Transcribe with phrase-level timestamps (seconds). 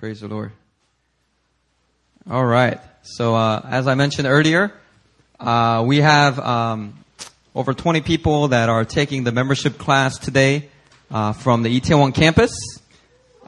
[0.00, 0.50] Praise the Lord.
[2.30, 2.80] All right.
[3.02, 4.72] So, uh, as I mentioned earlier,
[5.38, 6.94] uh, we have um,
[7.54, 10.70] over 20 people that are taking the membership class today
[11.10, 12.50] uh, from the Itaewon campus.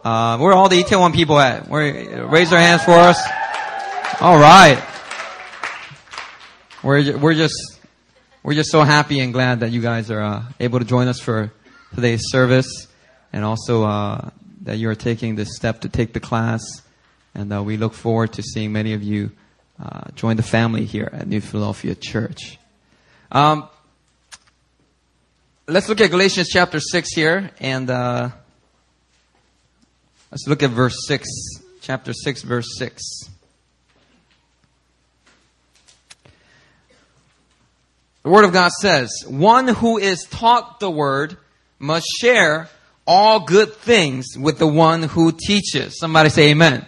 [0.05, 1.71] Uh, where are all the Itaewon people at?
[1.71, 3.27] Where, raise their hands for us.
[4.21, 4.77] All right.
[6.83, 7.79] We're we're just
[8.43, 11.19] we're just so happy and glad that you guys are uh, able to join us
[11.19, 11.51] for
[11.95, 12.89] today's service,
[13.33, 14.29] and also uh,
[14.63, 16.61] that you are taking this step to take the class.
[17.35, 19.33] And uh, we look forward to seeing many of you
[19.83, 22.59] uh, join the family here at New Philadelphia Church.
[23.31, 23.69] Um,
[25.67, 28.29] let's look at Galatians chapter six here, and uh,
[30.31, 31.29] let's look at verse six,
[31.81, 33.03] chapter six, verse six.
[38.23, 41.37] The Word of God says, One who is taught the Word
[41.81, 42.69] must share
[43.07, 45.99] all good things with the one who teaches.
[45.99, 46.75] Somebody say amen.
[46.75, 46.87] amen.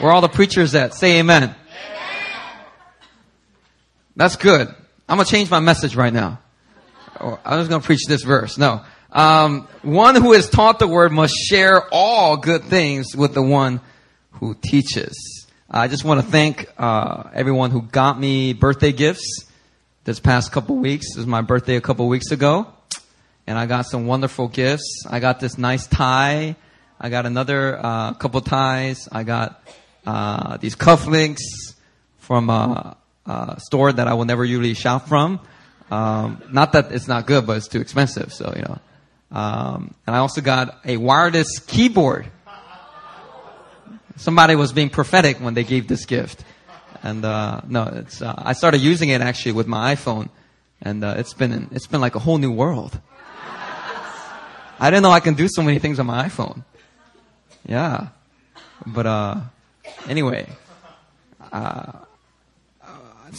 [0.00, 0.94] Where all the preachers at?
[0.94, 1.42] Say amen.
[1.42, 1.56] amen.
[4.16, 4.68] That's good.
[5.08, 6.40] I'm going to change my message right now.
[7.20, 8.58] I'm just going to preach this verse.
[8.58, 8.82] No.
[9.12, 13.80] Um, one who is taught the Word must share all good things with the one
[14.32, 15.46] who teaches.
[15.70, 19.44] I just want to thank uh, everyone who got me birthday gifts
[20.04, 21.06] this past couple weeks.
[21.10, 22.66] It was my birthday a couple weeks ago.
[23.46, 25.04] And I got some wonderful gifts.
[25.08, 26.56] I got this nice tie.
[26.98, 29.08] I got another uh, couple ties.
[29.12, 29.62] I got
[30.06, 31.42] uh, these cufflinks
[32.18, 35.40] from a, a, store that I will never usually shop from.
[35.90, 38.32] Um, not that it's not good, but it's too expensive.
[38.32, 38.78] So you know.
[39.30, 42.26] Um, and I also got a wireless keyboard.
[44.16, 46.44] Somebody was being prophetic when they gave this gift.
[47.02, 50.30] And uh, no, it's uh, I started using it actually with my iPhone,
[50.80, 52.98] and uh, it's been it's been like a whole new world.
[54.84, 56.62] I didn't know I can do so many things on my iPhone.
[57.66, 58.08] Yeah,
[58.84, 59.40] but uh,
[60.06, 60.46] anyway,
[61.50, 61.92] uh,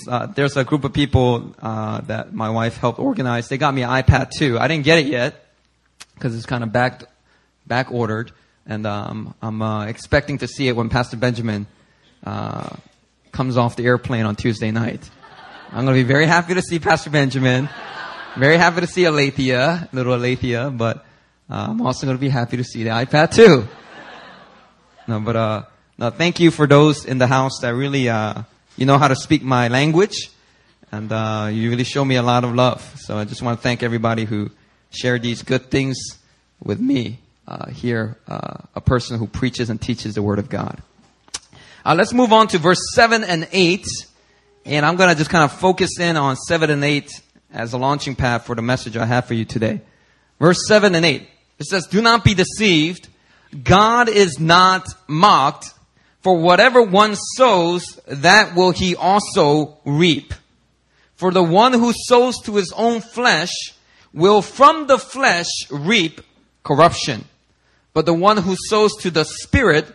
[0.07, 3.47] uh, there's a group of people uh, that my wife helped organize.
[3.47, 4.57] They got me an iPad too.
[4.57, 5.45] I didn't get it yet
[6.15, 7.03] because it's kind of back
[7.67, 8.31] back ordered,
[8.65, 11.67] and um, I'm uh, expecting to see it when Pastor Benjamin
[12.23, 12.75] uh,
[13.31, 15.07] comes off the airplane on Tuesday night.
[15.67, 17.69] I'm going to be very happy to see Pastor Benjamin.
[18.35, 21.04] Very happy to see Alethea, little Alethea, but
[21.49, 23.67] uh, I'm also going to be happy to see the iPad too.
[25.07, 25.63] No, but uh,
[25.97, 28.41] no, thank you for those in the house that really, uh,
[28.75, 30.31] you know how to speak my language,
[30.91, 32.81] and uh, you really show me a lot of love.
[32.97, 34.49] So I just want to thank everybody who
[34.89, 35.97] shared these good things
[36.63, 40.81] with me uh, here, uh, a person who preaches and teaches the Word of God.
[41.85, 43.85] Uh, let's move on to verse 7 and 8.
[44.65, 47.21] And I'm going to just kind of focus in on 7 and 8
[47.53, 49.81] as a launching pad for the message I have for you today.
[50.39, 51.29] Verse 7 and 8.
[51.59, 53.07] It says, Do not be deceived.
[53.63, 55.71] God is not mocked.
[56.21, 60.33] For whatever one sows, that will he also reap.
[61.15, 63.51] For the one who sows to his own flesh
[64.11, 66.21] will from the flesh reap
[66.63, 67.25] corruption.
[67.93, 69.85] But the one who sows to the Spirit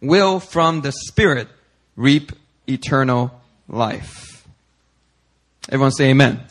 [0.00, 1.48] will from the Spirit
[1.96, 2.32] reap
[2.68, 3.32] eternal
[3.66, 4.46] life.
[5.68, 6.34] Everyone say amen.
[6.34, 6.44] amen.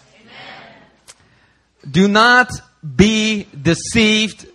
[1.90, 2.52] Do not
[2.96, 4.47] be deceived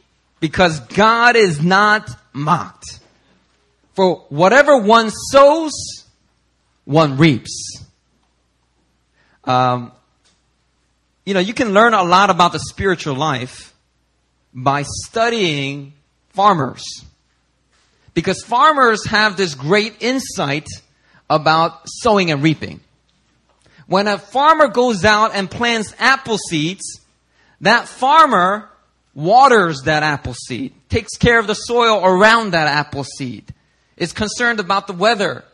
[0.42, 2.98] because God is not mocked.
[3.94, 5.70] For whatever one sows,
[6.84, 7.84] one reaps.
[9.44, 9.92] Um,
[11.24, 13.72] you know, you can learn a lot about the spiritual life
[14.52, 15.92] by studying
[16.30, 16.82] farmers.
[18.12, 20.66] Because farmers have this great insight
[21.30, 22.80] about sowing and reaping.
[23.86, 27.00] When a farmer goes out and plants apple seeds,
[27.60, 28.71] that farmer
[29.14, 33.52] waters that apple seed, takes care of the soil around that apple seed,
[33.96, 35.44] is concerned about the weather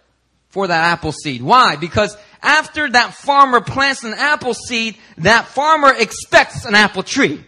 [0.49, 1.43] for that apple seed.
[1.43, 1.77] Why?
[1.77, 7.45] Because after that farmer plants an apple seed, that farmer expects an apple tree.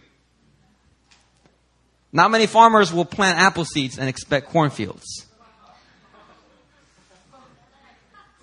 [2.12, 5.26] Not many farmers will plant apple seeds and expect cornfields.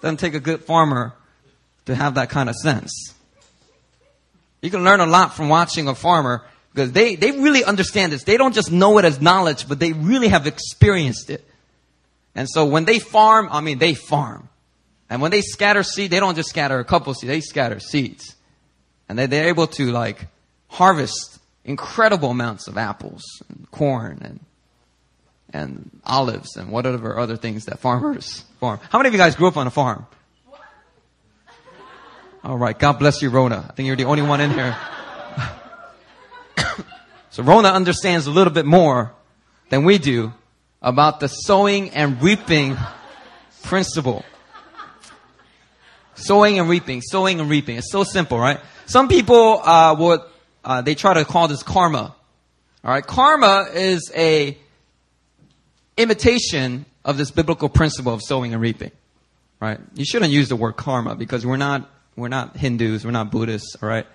[0.02, 1.14] Doesn't take a good farmer
[1.86, 3.14] to have that kind of sense.
[4.62, 6.44] You can learn a lot from watching a farmer
[6.78, 8.24] because they, they really understand this.
[8.24, 11.44] They don't just know it as knowledge, but they really have experienced it.
[12.36, 14.48] And so when they farm, I mean, they farm.
[15.10, 18.36] And when they scatter seed, they don't just scatter a couple seeds, they scatter seeds.
[19.10, 20.28] And they, they're able to like
[20.68, 24.40] harvest incredible amounts of apples and corn and
[25.52, 28.80] and olives and whatever other things that farmers farm.
[28.92, 30.06] How many of you guys grew up on a farm?
[32.44, 32.78] All right.
[32.78, 33.66] God bless you, Rona.
[33.68, 34.78] I think you're the only one in here.
[37.30, 39.14] so Rona understands a little bit more
[39.70, 40.34] than we do
[40.82, 42.78] about the sowing and reaping
[43.64, 44.24] principle.
[46.16, 47.78] Sowing and reaping, sowing and reaping.
[47.78, 48.60] It's so simple, right?
[48.86, 50.22] Some people uh, would
[50.64, 52.16] uh, they try to call this karma.
[52.84, 54.58] All right, karma is a
[55.98, 58.92] imitation of this biblical principle of sowing and reaping.
[59.60, 59.80] Right?
[59.96, 63.76] You shouldn't use the word karma because we're not we're not Hindus, we're not Buddhists.
[63.82, 64.06] All right,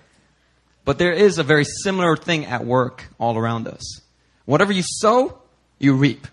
[0.85, 4.01] but there is a very similar thing at work all around us.
[4.45, 5.39] Whatever you sow,
[5.79, 6.27] you reap.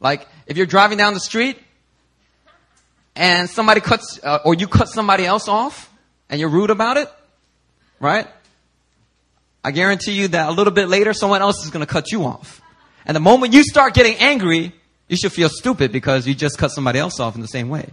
[0.00, 1.58] Like if you're driving down the street
[3.14, 5.90] and somebody cuts, uh, or you cut somebody else off
[6.28, 7.10] and you're rude about it,
[7.98, 8.26] right?
[9.64, 12.24] I guarantee you that a little bit later, someone else is going to cut you
[12.24, 12.60] off.
[13.04, 14.72] And the moment you start getting angry,
[15.08, 17.90] you should feel stupid because you just cut somebody else off in the same way.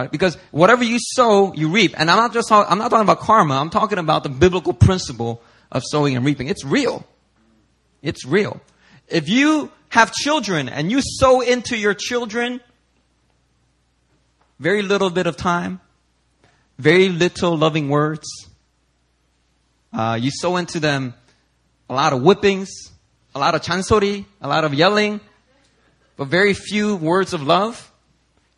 [0.00, 0.10] Right?
[0.10, 1.94] Because whatever you sow, you reap.
[1.98, 3.60] And I'm not just talking, I'm not talking about karma.
[3.60, 6.48] I'm talking about the biblical principle of sowing and reaping.
[6.48, 7.04] It's real.
[8.00, 8.62] It's real.
[9.08, 12.62] If you have children and you sow into your children
[14.58, 15.80] very little bit of time,
[16.78, 18.26] very little loving words,
[19.92, 21.12] uh, you sow into them
[21.90, 22.70] a lot of whippings,
[23.34, 25.20] a lot of chansori, a lot of yelling,
[26.16, 27.89] but very few words of love,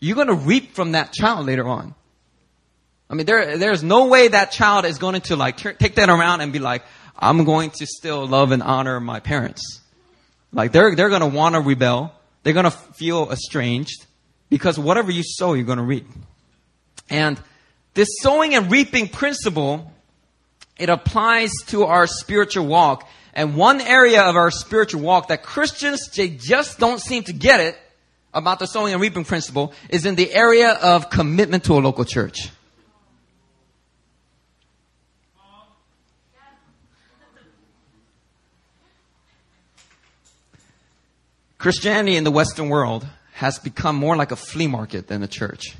[0.02, 1.94] you're going to reap from that child later on.
[3.08, 6.40] I mean, there, there's no way that child is going to like take that around
[6.40, 6.82] and be like,
[7.16, 9.80] I'm going to still love and honor my parents.
[10.52, 12.12] Like they're, they're going to want to rebel.
[12.42, 14.04] They're going to feel estranged
[14.50, 16.08] because whatever you sow, you're going to reap.
[17.08, 17.40] And
[17.94, 19.92] this sowing and reaping principle,
[20.78, 23.08] it applies to our spiritual walk.
[23.34, 27.60] And one area of our spiritual walk that Christians, they just don't seem to get
[27.60, 27.78] it
[28.34, 32.04] about the sowing and reaping principle is in the area of commitment to a local
[32.04, 32.50] church.
[41.58, 45.76] Christianity in the Western world has become more like a flea market than a church.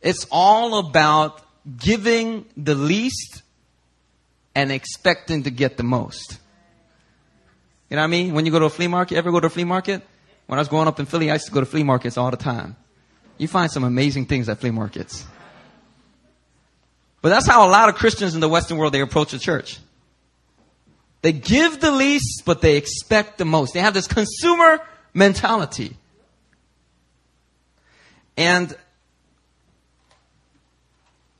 [0.00, 1.40] It's all about
[1.78, 3.42] giving the least
[4.54, 6.38] and expecting to get the most.
[7.94, 8.34] You know what I mean?
[8.34, 10.02] When you go to a flea market, ever go to a flea market?
[10.46, 12.28] When I was growing up in Philly, I used to go to flea markets all
[12.28, 12.74] the time.
[13.38, 15.24] You find some amazing things at flea markets.
[17.22, 19.78] But that's how a lot of Christians in the Western world, they approach the church.
[21.22, 23.74] They give the least, but they expect the most.
[23.74, 24.80] They have this consumer
[25.12, 25.96] mentality.
[28.36, 28.76] And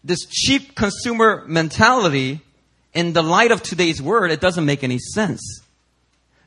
[0.05, 2.43] this cheap consumer mentality,
[2.93, 5.64] in the light of today's word, it doesn't make any sense.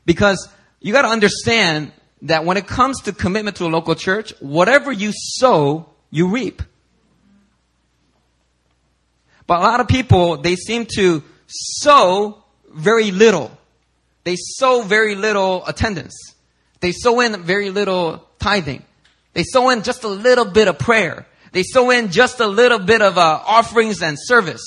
[0.08, 0.48] Because
[0.80, 5.12] you gotta understand that when it comes to commitment to a local church, whatever you
[5.12, 6.62] sow, you reap.
[9.46, 13.50] But a lot of people, they seem to sow very little.
[14.24, 16.14] They sow very little attendance.
[16.80, 18.84] They sow in very little tithing.
[19.34, 21.26] They sow in just a little bit of prayer.
[21.52, 24.64] They sow in just a little bit of uh, offerings and service.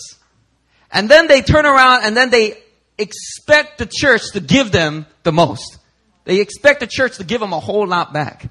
[0.91, 2.61] And then they turn around and then they
[2.97, 5.77] expect the church to give them the most.
[6.25, 8.49] They expect the church to give them a whole lot back,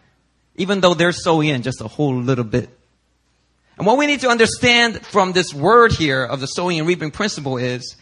[0.56, 2.68] even though they're sowing in just a whole little bit.
[3.78, 7.10] And what we need to understand from this word here of the sowing and reaping
[7.10, 7.96] principle is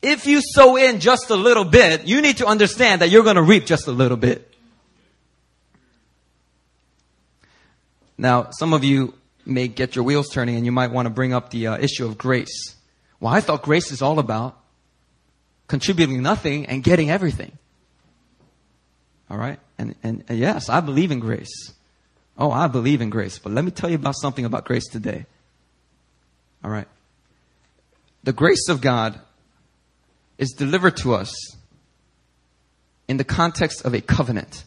[0.00, 3.36] if you sow in just a little bit, you need to understand that you're going
[3.36, 4.54] to reap just a little bit.
[8.16, 11.32] Now, some of you may get your wheels turning and you might want to bring
[11.32, 12.76] up the uh, issue of grace.
[13.18, 14.60] Well, I thought grace is all about
[15.66, 17.56] contributing nothing and getting everything.
[19.30, 19.58] All right?
[19.78, 21.72] And, and, and yes, I believe in grace.
[22.36, 23.38] Oh, I believe in grace.
[23.38, 25.26] But let me tell you about something about grace today.
[26.62, 26.88] All right?
[28.24, 29.18] The grace of God
[30.38, 31.56] is delivered to us
[33.06, 34.64] in the context of a covenant.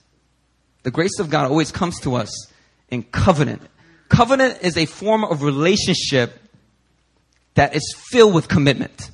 [0.84, 2.52] The grace of God always comes to us
[2.90, 3.62] in covenant.
[4.10, 6.40] Covenant is a form of relationship
[7.56, 9.10] that is filled with commitment.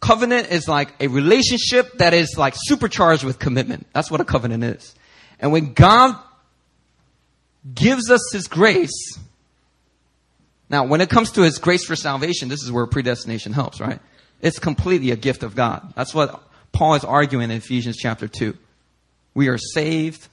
[0.00, 3.86] Covenant is like a relationship that is like supercharged with commitment.
[3.92, 4.94] That's what a covenant is.
[5.38, 6.16] And when God
[7.74, 9.18] gives us His grace,
[10.70, 13.98] now, when it comes to His grace for salvation, this is where predestination helps, right?
[14.40, 15.92] It's completely a gift of God.
[15.96, 16.40] That's what
[16.72, 18.56] Paul is arguing in Ephesians chapter 2.
[19.34, 20.28] We are saved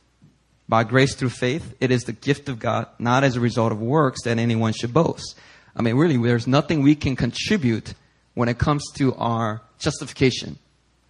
[0.70, 1.76] by grace through faith.
[1.82, 4.94] It is the gift of God, not as a result of works that anyone should
[4.94, 5.36] boast.
[5.76, 7.96] I mean, really, there's nothing we can contribute
[8.38, 10.58] when it comes to our justification,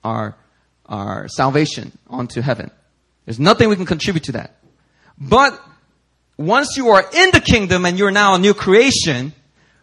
[0.04, 0.36] our,
[0.86, 2.72] our salvation onto heaven.
[3.26, 4.56] There's nothing we can contribute to that.
[5.18, 5.52] But
[6.38, 9.34] once you are in the kingdom and you're now a new creation,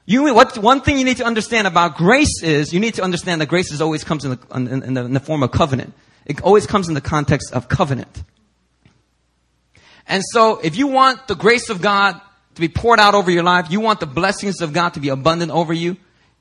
[0.06, 3.40] You, what, one thing you need to understand about grace is you need to understand
[3.40, 5.94] that grace always comes in the, in, in, the, in the form of covenant.
[6.26, 8.22] It always comes in the context of covenant.
[10.06, 12.20] And so if you want the grace of God
[12.54, 15.08] to be poured out over your life, you want the blessings of God to be
[15.08, 15.96] abundant over you,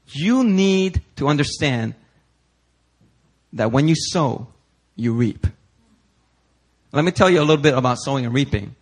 [0.07, 1.95] you need to understand
[3.53, 4.47] that when you sow,
[4.95, 5.47] you reap.
[6.91, 8.75] Let me tell you a little bit about sowing and reaping.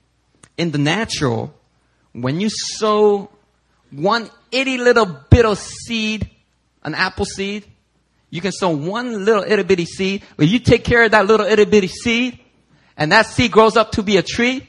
[0.57, 1.53] In the natural,
[2.11, 3.29] when you sow
[3.89, 6.29] one itty little bit of seed,
[6.83, 7.65] an apple seed,
[8.29, 11.45] you can sow one little itty bitty seed, but you take care of that little
[11.45, 12.39] itty bitty seed,
[12.97, 14.67] and that seed grows up to be a tree,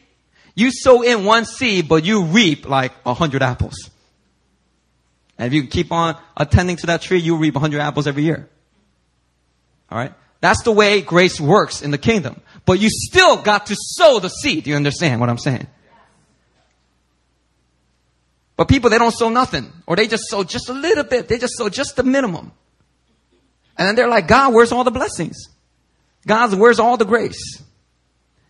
[0.55, 3.91] you sow in one seed, but you reap like a hundred apples.
[5.39, 8.49] And if you keep on attending to that tree, you reap hundred apples every year.
[9.91, 10.13] Alright?
[10.41, 12.41] That's the way grace works in the kingdom.
[12.67, 14.65] But you still got to sow the seed.
[14.65, 15.67] Do you understand what I'm saying?
[18.57, 19.73] But people, they don't sow nothing.
[19.87, 21.29] Or they just sow just a little bit.
[21.29, 22.53] They just sow just the minimum.
[23.77, 25.49] And then they're like, God, where's all the blessings?
[26.27, 27.63] God, where's all the grace?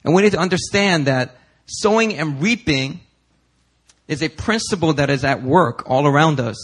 [0.04, 1.36] And we need to understand that
[1.66, 3.00] sowing and reaping
[4.08, 6.56] is a principle that is at work all around us,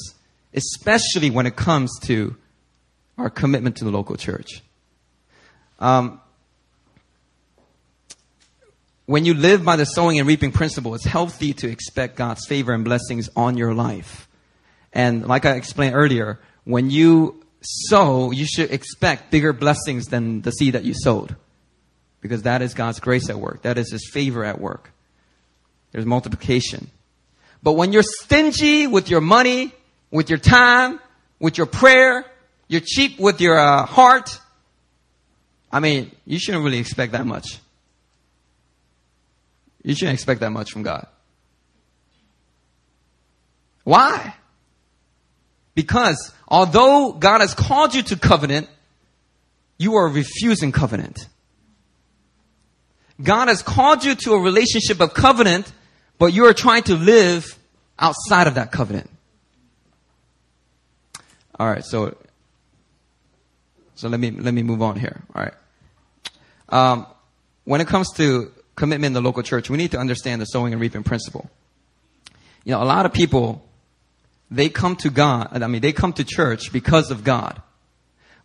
[0.55, 2.37] especially when it comes to
[3.17, 4.63] our commitment to the local church.
[5.79, 6.21] Um,
[9.07, 12.75] when you live by the sowing and reaping principle, it's healthy to expect God's favor
[12.75, 14.29] and blessings on your life.
[14.93, 20.51] And like I explained earlier, when you sow, you should expect bigger blessings than the
[20.51, 21.37] seed that you sowed.
[22.21, 23.63] Because that is God's grace at work.
[23.63, 24.93] That is His favor at work.
[25.93, 26.91] There's multiplication.
[27.63, 29.73] But when you're stingy with your money,
[30.11, 31.01] with your time,
[31.39, 32.25] with your prayer,
[32.69, 34.41] you're cheap with your uh, heart,
[35.71, 37.59] I mean, you shouldn't really expect that much.
[39.83, 41.07] You shouldn't expect that much from God.
[43.85, 44.35] Why?
[45.75, 48.69] Because although God has called you to covenant,
[49.79, 51.27] you are refusing covenant.
[53.23, 55.73] God has called you to a relationship of covenant,
[56.19, 57.59] but you are trying to live
[57.99, 59.11] outside of that covenant.
[61.59, 62.17] All right, so
[63.95, 65.23] so let me let me move on here.
[65.35, 65.55] All right.
[66.69, 67.07] Um,
[67.65, 70.73] when it comes to commitment in the local church, we need to understand the sowing
[70.73, 71.51] and reaping principle.
[72.65, 73.65] You know, a lot of people
[74.51, 75.63] they come to God.
[75.63, 77.61] I mean, they come to church because of God,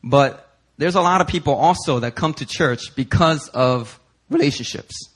[0.03, 3.99] but there's a lot of people also that come to church because of
[4.29, 5.12] relationships.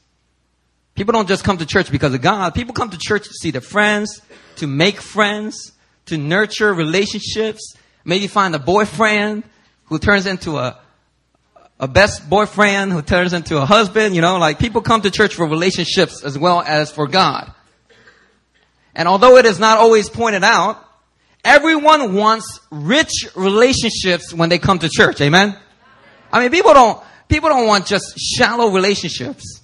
[0.97, 2.55] People don't just come to church because of God.
[2.55, 4.19] People come to church to see their friends,
[4.55, 5.71] to make friends,
[6.07, 9.43] to nurture relationships, maybe find a boyfriend
[9.85, 10.79] who turns into a,
[11.79, 15.35] a best boyfriend who turns into a husband, you know, like people come to church
[15.35, 17.53] for relationships as well as for God.
[18.95, 20.83] And although it is not always pointed out,
[21.45, 25.21] everyone wants rich relationships when they come to church.
[25.21, 25.55] Amen?
[26.33, 29.56] I mean, people don't, people don't want just shallow relationships.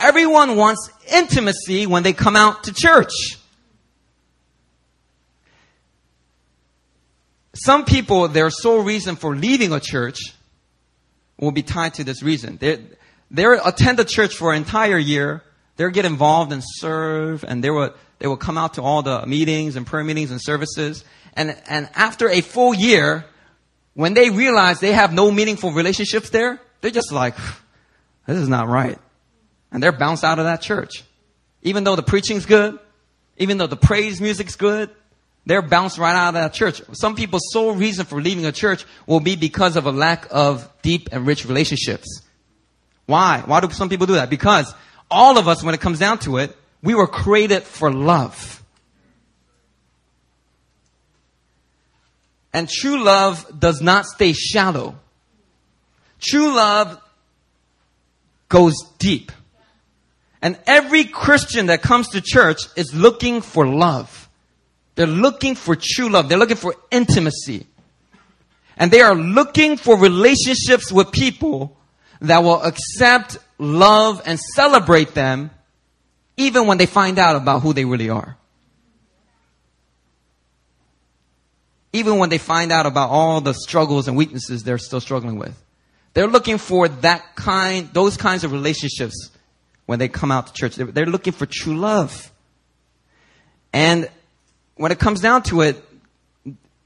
[0.00, 3.12] Everyone wants intimacy when they come out to church.
[7.52, 10.18] Some people, their sole reason for leaving a church
[11.38, 12.56] will be tied to this reason.
[12.56, 12.78] They
[13.30, 15.42] they attend a church for an entire year.
[15.76, 19.26] They'll get involved and serve, and they will they will come out to all the
[19.26, 21.04] meetings and prayer meetings and services.
[21.34, 23.26] And and after a full year,
[23.94, 27.36] when they realize they have no meaningful relationships there, they're just like,
[28.26, 28.98] this is not right.
[29.72, 31.04] And they're bounced out of that church.
[31.62, 32.78] Even though the preaching's good,
[33.36, 34.90] even though the praise music's good,
[35.46, 36.82] they're bounced right out of that church.
[36.92, 40.70] Some people's sole reason for leaving a church will be because of a lack of
[40.82, 42.22] deep and rich relationships.
[43.06, 43.42] Why?
[43.44, 44.30] Why do some people do that?
[44.30, 44.72] Because
[45.10, 48.62] all of us, when it comes down to it, we were created for love.
[52.52, 54.96] And true love does not stay shallow.
[56.20, 57.00] True love
[58.48, 59.32] goes deep.
[60.42, 64.28] And every Christian that comes to church is looking for love.
[64.94, 66.28] They're looking for true love.
[66.28, 67.66] They're looking for intimacy.
[68.76, 71.76] And they are looking for relationships with people
[72.20, 75.50] that will accept, love, and celebrate them
[76.36, 78.36] even when they find out about who they really are.
[81.92, 85.54] Even when they find out about all the struggles and weaknesses they're still struggling with.
[86.14, 89.30] They're looking for that kind, those kinds of relationships
[89.90, 90.76] when they come out to church.
[90.76, 92.30] They're, looking for true love.
[93.72, 94.08] And
[94.76, 95.84] when it comes down to it,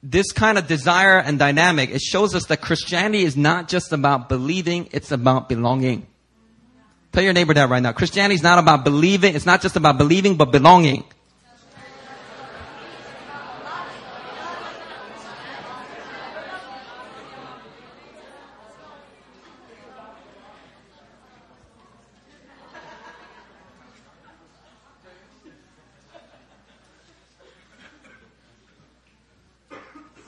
[0.02, 4.30] this kind of desire and dynamic, it shows us that Christianity is not just about
[4.30, 6.06] believing, it's about belonging.
[7.12, 7.92] Tell your neighbor that right now.
[7.92, 11.04] Christianity is not about believing, it's not just about believing, but belonging.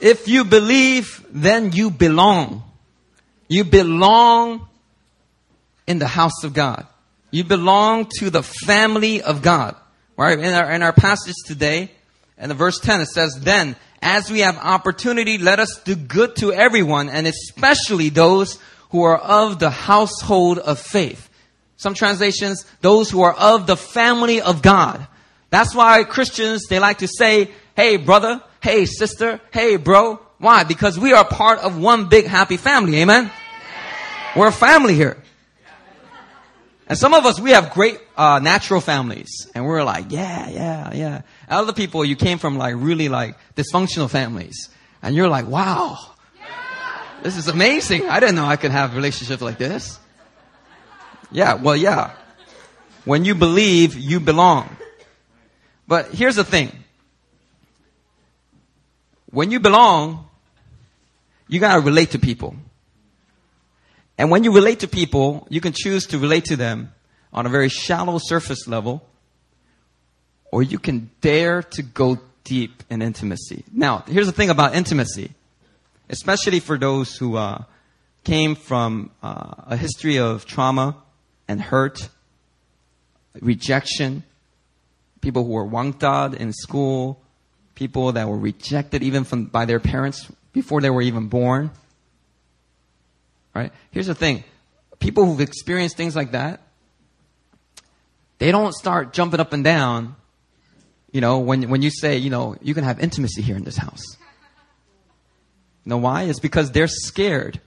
[0.06, 2.62] If you believe, then you belong.
[3.48, 4.68] You belong
[5.88, 6.86] in the house of God.
[7.32, 9.75] You belong to the family of God.
[10.16, 10.38] Right?
[10.38, 11.90] In our, in our passage today,
[12.38, 16.36] in the verse 10, it says, Then, as we have opportunity, let us do good
[16.36, 18.60] to everyone, and especially those
[18.90, 21.28] who are of the household of faith.
[21.78, 25.04] Some translations, those who are of the family of God.
[25.50, 30.20] That's why Christians, they like to say, hey brother, hey sister, hey bro.
[30.38, 30.64] Why?
[30.64, 33.00] Because we are part of one big happy family.
[33.00, 33.30] Amen?
[34.35, 35.23] We're a family here.
[36.88, 40.94] And some of us, we have great uh, natural families, and we're like, yeah, yeah,
[40.94, 41.23] yeah.
[41.49, 44.68] Other people, you came from like really like dysfunctional families,
[45.00, 45.99] and you're like, wow,
[47.23, 48.08] this is amazing.
[48.08, 49.96] I didn't know I could have relationships like this.
[51.30, 52.14] Yeah, well, yeah.
[53.04, 54.76] When you believe, you belong.
[55.87, 56.73] But here's the thing.
[59.37, 60.31] When you belong,
[61.47, 62.57] you gotta relate to people.
[64.16, 66.95] And when you relate to people, you can choose to relate to them
[67.35, 69.07] on a very shallow surface level,
[70.50, 73.62] or you can dare to go deep in intimacy.
[73.71, 75.33] Now, here's the thing about intimacy,
[76.09, 77.64] especially for those who uh,
[78.25, 80.97] came from uh, a history of trauma
[81.47, 82.09] and hurt,
[83.43, 84.23] rejection,
[85.21, 87.21] people who were wangtad in school,
[87.76, 91.71] people that were rejected even from, by their parents before they were even born.
[93.54, 93.71] Right?
[93.92, 94.42] Here's the thing.
[94.99, 96.62] People who've experienced things like that,
[98.38, 100.16] they don't start jumping up and down,
[101.12, 103.76] you know, when, when you say, you know, you can have intimacy here in this
[103.76, 104.02] house.
[105.85, 106.25] You know why?
[106.25, 107.61] It's because they're scared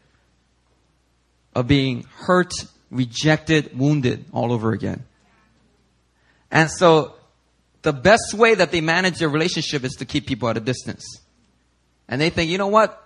[1.55, 2.53] of being hurt,
[2.91, 5.05] rejected, wounded all over again.
[6.51, 7.15] And so
[7.81, 11.05] the best way that they manage their relationship is to keep people at a distance.
[12.07, 13.01] And they think, you know what?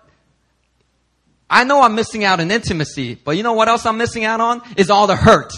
[1.49, 4.41] I know I'm missing out on intimacy, but you know what else I'm missing out
[4.41, 4.61] on?
[4.75, 5.53] Is all the hurt.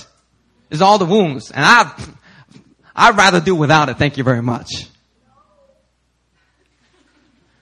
[0.69, 1.51] Is all the wounds.
[1.51, 1.93] And I,
[2.95, 3.97] I'd rather do without it.
[3.97, 4.89] Thank you very much.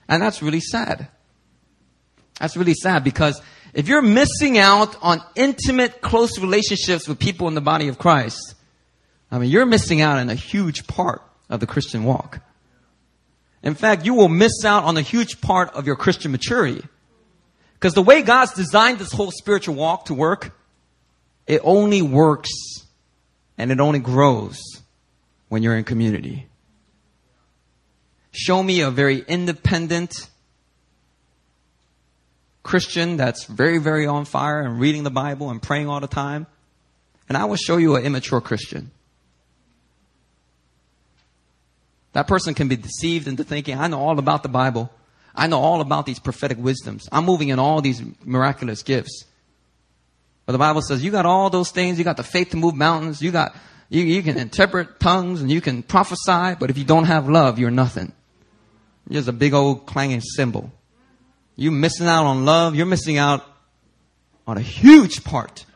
[0.08, 1.08] And that's really sad.
[2.40, 3.40] That's really sad because
[3.72, 8.54] if you're missing out on intimate, close relationships with people in the body of Christ,
[9.30, 12.40] I mean, you're missing out on a huge part of the Christian walk.
[13.62, 16.82] In fact, you will miss out on a huge part of your Christian maturity.
[17.74, 20.56] Because the way God's designed this whole spiritual walk to work,
[21.46, 22.50] it only works
[23.58, 24.60] and it only grows
[25.48, 26.46] when you're in community.
[28.32, 30.28] Show me a very independent
[32.62, 36.46] Christian that's very, very on fire and reading the Bible and praying all the time,
[37.28, 38.90] and I will show you an immature Christian.
[42.14, 44.90] That person can be deceived into thinking, I know all about the Bible.
[45.34, 47.08] I know all about these prophetic wisdoms.
[47.10, 49.24] I'm moving in all these miraculous gifts.
[50.46, 51.98] But the Bible says you got all those things.
[51.98, 53.20] You got the faith to move mountains.
[53.20, 53.56] You got,
[53.88, 56.56] you, you can interpret tongues and you can prophesy.
[56.58, 58.12] But if you don't have love, you're nothing.
[59.08, 60.70] You're just a big old clanging cymbal.
[61.56, 62.76] You're missing out on love.
[62.76, 63.44] You're missing out
[64.46, 65.66] on a huge part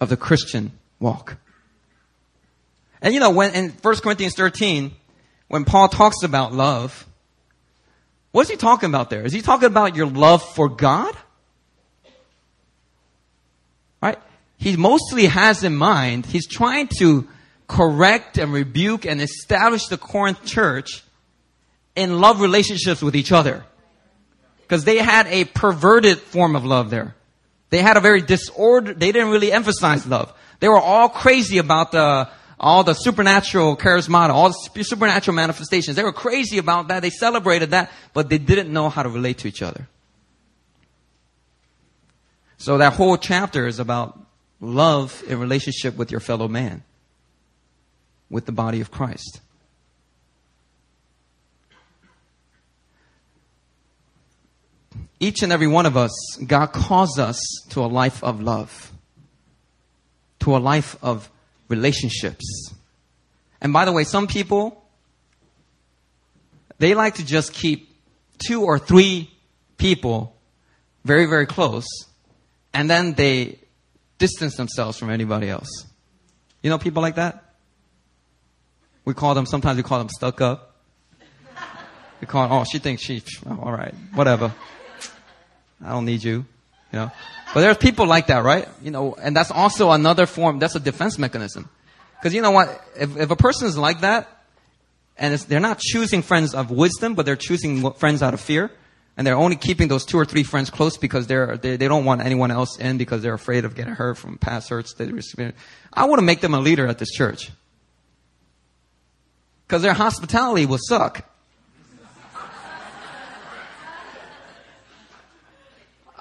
[0.00, 1.36] of the Christian walk.
[3.00, 4.92] And you know, when in 1 Corinthians 13,
[5.48, 7.08] when Paul talks about love,
[8.30, 9.24] What's he talking about there?
[9.24, 11.16] Is he talking about your love for God?
[14.02, 14.18] Right?
[14.58, 17.26] He mostly has in mind, he's trying to
[17.66, 21.02] correct and rebuke and establish the Corinth church
[21.96, 23.64] in love relationships with each other.
[24.62, 27.14] Because they had a perverted form of love there.
[27.70, 30.32] They had a very disorder, they didn't really emphasize love.
[30.60, 32.28] They were all crazy about the
[32.60, 35.96] all the supernatural charismata, all the supernatural manifestations.
[35.96, 37.00] They were crazy about that.
[37.00, 39.88] They celebrated that, but they didn't know how to relate to each other.
[42.56, 44.18] So that whole chapter is about
[44.60, 46.82] love in relationship with your fellow man,
[48.28, 49.40] with the body of Christ.
[55.20, 56.12] Each and every one of us,
[56.44, 57.40] God calls us
[57.70, 58.92] to a life of love,
[60.40, 61.30] to a life of
[61.68, 62.72] relationships.
[63.60, 64.82] And by the way, some people,
[66.78, 67.94] they like to just keep
[68.38, 69.30] two or three
[69.76, 70.36] people
[71.04, 71.86] very, very close,
[72.72, 73.58] and then they
[74.18, 75.86] distance themselves from anybody else.
[76.62, 77.44] You know people like that?
[79.04, 80.76] We call them, sometimes we call them stuck up.
[82.20, 84.52] We call, oh, she thinks she, oh, all right, whatever.
[85.84, 86.44] I don't need you,
[86.92, 87.12] you know.
[87.58, 88.68] But there's people like that, right?
[88.84, 91.68] You know, and that's also another form, that's a defense mechanism.
[92.14, 92.68] Because you know what?
[92.94, 94.28] If, if a person is like that,
[95.16, 98.70] and they're not choosing friends of wisdom, but they're choosing friends out of fear,
[99.16, 102.04] and they're only keeping those two or three friends close because they're, they, they don't
[102.04, 105.58] want anyone else in because they're afraid of getting hurt from past hurts they experienced.
[105.92, 107.50] I want to make them a leader at this church.
[109.66, 111.28] Because their hospitality will suck.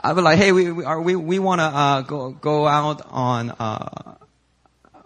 [0.08, 3.02] I'd be like, hey, we, we, are, we, we want to uh, go, go out
[3.10, 4.15] on, uh,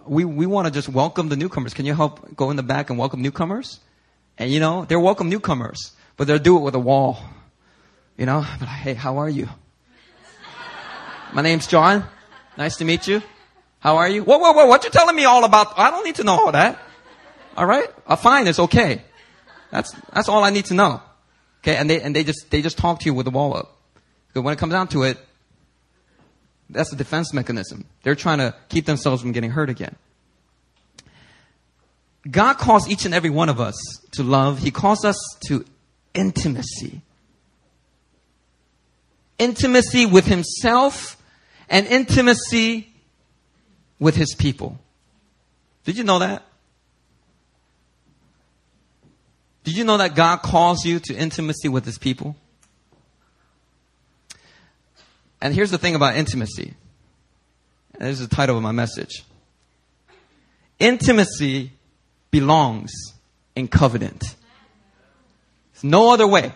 [0.06, 1.74] we, we want to just welcome the newcomers.
[1.74, 3.80] Can you help go in the back and welcome newcomers?
[4.38, 7.18] And you know, they're welcome newcomers, but they'll do it with a wall.
[8.16, 9.50] You know, but hey, how are you?
[11.34, 12.06] My name's John.
[12.56, 13.24] Nice to meet you.
[13.80, 14.24] How are you?
[14.24, 15.80] Whoa, whoa, whoa, what you telling me all about?
[15.80, 16.78] I don't need to know all that.
[17.58, 17.90] All right?
[18.06, 19.02] Uh, fine, it's okay.
[19.72, 21.02] That's, that's all I need to know.
[21.64, 23.81] Okay, and they, and they just, they just talk to you with the wall up.
[24.34, 25.18] Because when it comes down to it,
[26.70, 27.86] that's a defense mechanism.
[28.04, 29.96] They're trying to keep themselves from getting hurt again.
[32.30, 33.76] God calls each and every one of us
[34.12, 34.60] to love.
[34.60, 35.18] He calls us
[35.48, 35.66] to
[36.14, 37.02] intimacy
[39.42, 41.18] intimacy with himself
[41.68, 42.88] and intimacy
[44.00, 44.78] with his people.
[45.84, 46.44] Did you know that?
[49.64, 52.36] Did you know that God calls you to intimacy with his people?
[55.42, 56.74] And here's the thing about intimacy.
[57.96, 59.24] And this is the title of my message.
[60.80, 61.72] Intimacy
[62.30, 62.92] belongs
[63.56, 64.24] in covenant.
[65.74, 66.54] There's no other way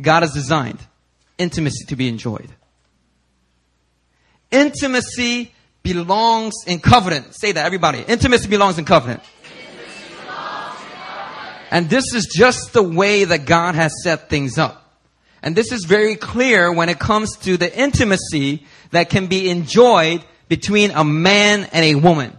[0.00, 0.78] God has designed
[1.36, 2.48] intimacy to be enjoyed.
[4.50, 7.34] Intimacy belongs in covenant.
[7.34, 8.00] Say that, everybody.
[8.06, 9.22] Intimacy belongs in covenant.
[11.70, 14.87] And this is just the way that God has set things up.
[15.42, 20.24] And this is very clear when it comes to the intimacy that can be enjoyed
[20.48, 22.36] between a man and a woman.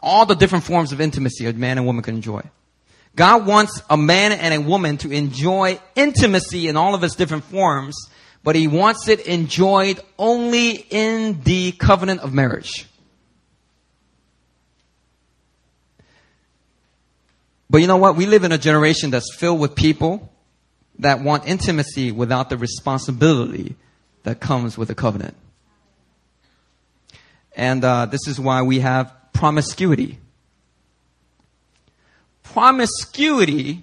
[0.00, 2.42] All the different forms of intimacy a man and woman can enjoy.
[3.16, 7.44] God wants a man and a woman to enjoy intimacy in all of its different
[7.44, 7.96] forms,
[8.44, 12.86] but he wants it enjoyed only in the covenant of marriage.
[17.68, 18.16] But you know what?
[18.16, 20.32] We live in a generation that's filled with people
[20.98, 23.76] that want intimacy without the responsibility
[24.22, 25.36] that comes with a covenant.
[27.54, 30.18] And uh, this is why we have promiscuity
[32.56, 33.82] promiscuity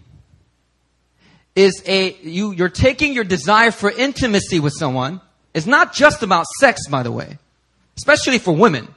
[1.55, 5.21] is a, you, you're taking your desire for intimacy with someone.
[5.53, 7.37] It's not just about sex, by the way.
[7.97, 8.87] Especially for women.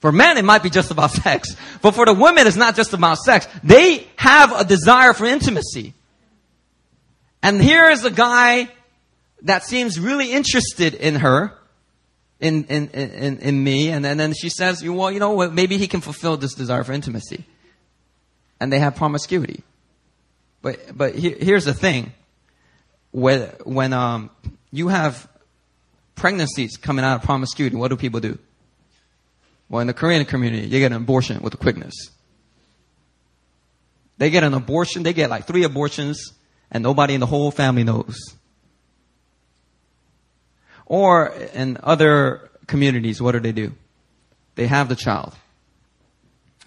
[0.00, 1.54] For men, it might be just about sex.
[1.82, 3.46] But for the women, it's not just about sex.
[3.62, 5.94] They have a desire for intimacy.
[7.42, 8.68] And here is a guy
[9.42, 11.52] that seems really interested in her,
[12.40, 15.88] in, in, in, in me, and, and then she says, well, you know, maybe he
[15.88, 17.44] can fulfill this desire for intimacy
[18.60, 19.62] and they have promiscuity.
[20.62, 22.12] But but he, here's the thing:
[23.10, 24.30] when when um,
[24.70, 25.26] you have
[26.14, 28.38] pregnancies coming out of promiscuity, what do people do?
[29.70, 31.94] Well, in the Korean community, you get an abortion with quickness.
[34.18, 35.04] They get an abortion.
[35.04, 36.32] They get like three abortions,
[36.72, 38.18] and nobody in the whole family knows.
[40.86, 43.72] Or in other communities, what do they do?
[44.56, 45.34] They have the child.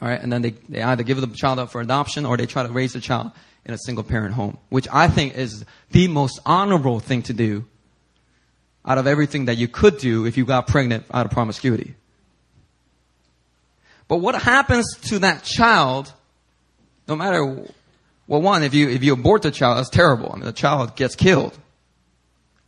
[0.01, 2.45] All right, and then they, they either give the child up for adoption or they
[2.45, 3.31] try to raise the child
[3.65, 7.65] in a single parent home, which I think is the most honorable thing to do
[8.85, 11.95] out of everything that you could do if you got pregnant out of promiscuity.
[14.13, 16.13] But what happens to that child,
[17.07, 17.43] no matter,
[18.27, 20.31] well, one, if you, if you abort the child, that's terrible.
[20.31, 21.57] I mean, the child gets killed.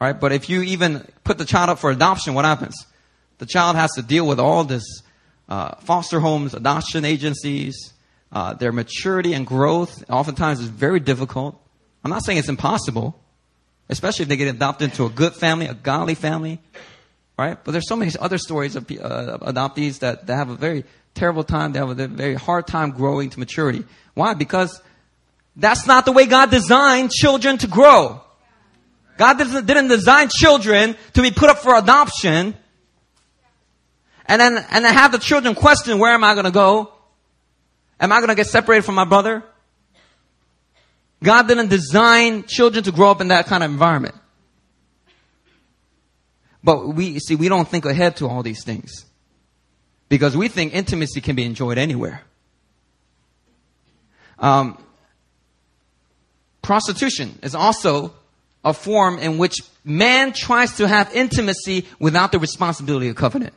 [0.01, 2.75] Right, but if you even put the child up for adoption, what happens?
[3.37, 5.03] The child has to deal with all this
[5.47, 7.93] uh, foster homes, adoption agencies,
[8.31, 11.61] uh, their maturity and growth oftentimes is very difficult.
[12.03, 13.21] I'm not saying it's impossible,
[13.87, 16.59] especially if they get adopted into a good family, a godly family,
[17.37, 17.63] right?
[17.63, 21.43] But there's so many other stories of uh, adoptees that, that have a very terrible
[21.43, 21.71] time.
[21.71, 23.83] They have a very hard time growing to maturity.
[24.13, 24.33] Why?
[24.33, 24.81] Because
[25.55, 28.21] that's not the way God designed children to grow.
[29.17, 32.55] God didn't design children to be put up for adoption
[34.27, 36.91] and then, and then have the children question, where am I going to go?
[37.99, 39.43] Am I going to get separated from my brother?
[41.23, 44.15] God didn't design children to grow up in that kind of environment.
[46.63, 49.05] But we, see, we don't think ahead to all these things.
[50.15, 52.21] Because we think intimacy can be enjoyed anywhere.
[54.39, 54.81] Um,
[56.61, 58.13] prostitution is also
[58.63, 63.53] a form in which man tries to have intimacy without the responsibility of covenant.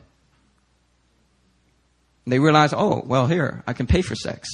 [2.27, 4.49] They realize, oh, well, here, I can pay for sex.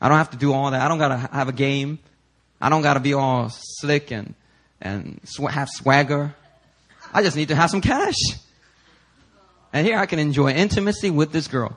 [0.00, 0.80] I don't have to do all that.
[0.80, 2.00] I don't got to have a game.
[2.60, 4.34] I don't gotta be all slick and,
[4.80, 6.34] and sw- have swagger.
[7.14, 8.16] I just need to have some cash.
[9.76, 11.76] And here I can enjoy intimacy with this girl.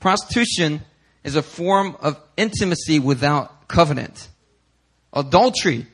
[0.00, 0.80] Prostitution
[1.22, 4.28] is a form of intimacy without covenant.
[5.12, 5.86] Adultery.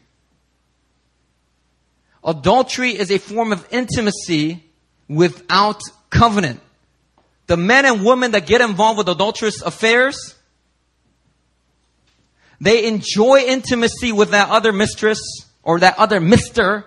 [2.24, 4.64] Adultery is a form of intimacy
[5.08, 6.60] without covenant.
[7.46, 10.36] The men and women that get involved with adulterous affairs,
[12.62, 15.20] they enjoy intimacy with that other mistress
[15.62, 16.86] or that other mister,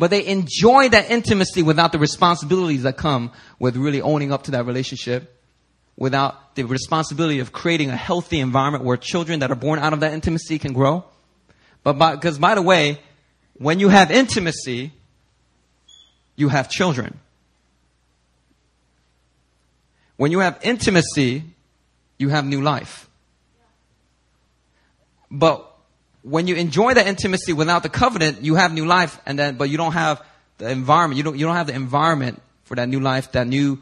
[0.00, 4.52] but they enjoy that intimacy without the responsibilities that come with really owning up to
[4.52, 5.38] that relationship
[5.94, 10.00] without the responsibility of creating a healthy environment where children that are born out of
[10.00, 11.04] that intimacy can grow.
[11.84, 12.98] But because by, by the way,
[13.58, 14.90] when you have intimacy,
[16.34, 17.20] you have children.
[20.16, 21.44] When you have intimacy,
[22.16, 23.06] you have new life.
[25.30, 25.69] But
[26.22, 29.70] when you enjoy that intimacy without the covenant, you have new life, and then but
[29.70, 30.22] you don't have
[30.58, 31.16] the environment.
[31.16, 33.78] You don't you don't have the environment for that new life, that new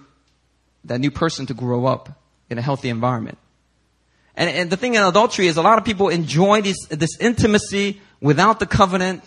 [0.85, 2.09] that new person to grow up
[2.49, 3.39] in a healthy environment.
[4.39, 8.01] And, and the thing in adultery is a lot of people enjoy this, this intimacy
[8.21, 9.25] without the covenant.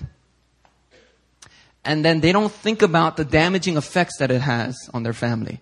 [1.83, 5.59] And then they don't think about the damaging effects that it has on their family.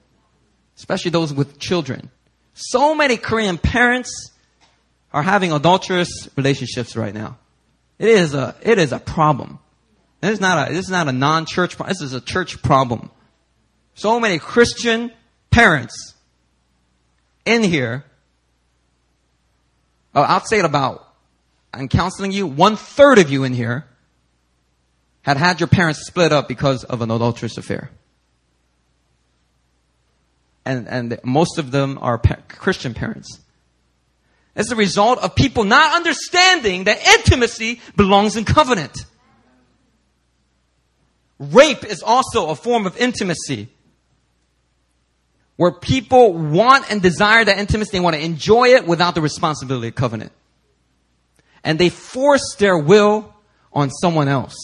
[0.77, 2.11] Especially those with children.
[2.53, 4.31] So many Korean parents
[5.11, 7.38] are having adulterous relationships right now.
[7.99, 9.59] It is a, it is a problem.
[10.21, 11.93] This is not a, this is not a non-church problem.
[11.93, 13.11] This is a church problem.
[13.93, 15.11] So many Christian
[15.51, 16.13] parents
[17.45, 18.05] in here,
[20.15, 21.05] oh, I'll say it about,
[21.73, 23.85] I'm counseling you, one third of you in here
[25.21, 27.91] had had your parents split up because of an adulterous affair.
[30.65, 33.39] And, and most of them are pa- Christian parents.
[34.59, 39.05] It's a result of people not understanding that intimacy belongs in covenant.
[41.39, 43.69] Rape is also a form of intimacy
[45.55, 47.91] where people want and desire that intimacy.
[47.93, 50.33] They want to enjoy it without the responsibility of covenant.
[51.63, 53.33] And they force their will
[53.71, 54.57] on someone else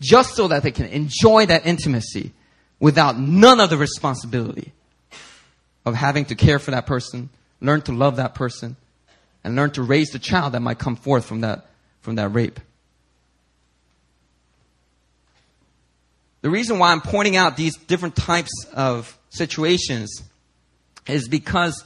[0.00, 2.34] just so that they can enjoy that intimacy
[2.78, 4.72] without none of the responsibility
[5.86, 7.30] of having to care for that person,
[7.62, 8.76] learn to love that person,
[9.44, 11.66] and learn to raise the child that might come forth from that,
[12.00, 12.58] from that rape.
[16.40, 20.22] The reason why I'm pointing out these different types of situations
[21.06, 21.84] is because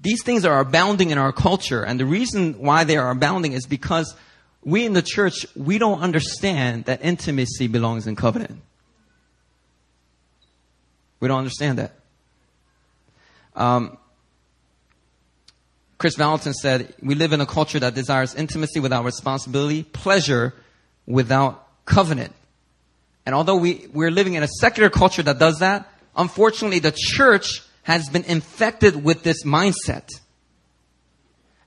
[0.00, 1.84] these things are abounding in our culture.
[1.84, 4.14] And the reason why they are abounding is because
[4.62, 8.60] we in the church, we don't understand that intimacy belongs in covenant.
[11.18, 11.94] We don't understand that.
[13.54, 13.98] Um,
[16.00, 20.54] Kris Vallotton said, We live in a culture that desires intimacy without responsibility, pleasure
[21.04, 22.32] without covenant.
[23.26, 25.86] And although we, we're living in a secular culture that does that,
[26.16, 30.08] unfortunately the church has been infected with this mindset.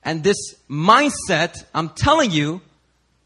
[0.03, 2.59] And this mindset, I'm telling you,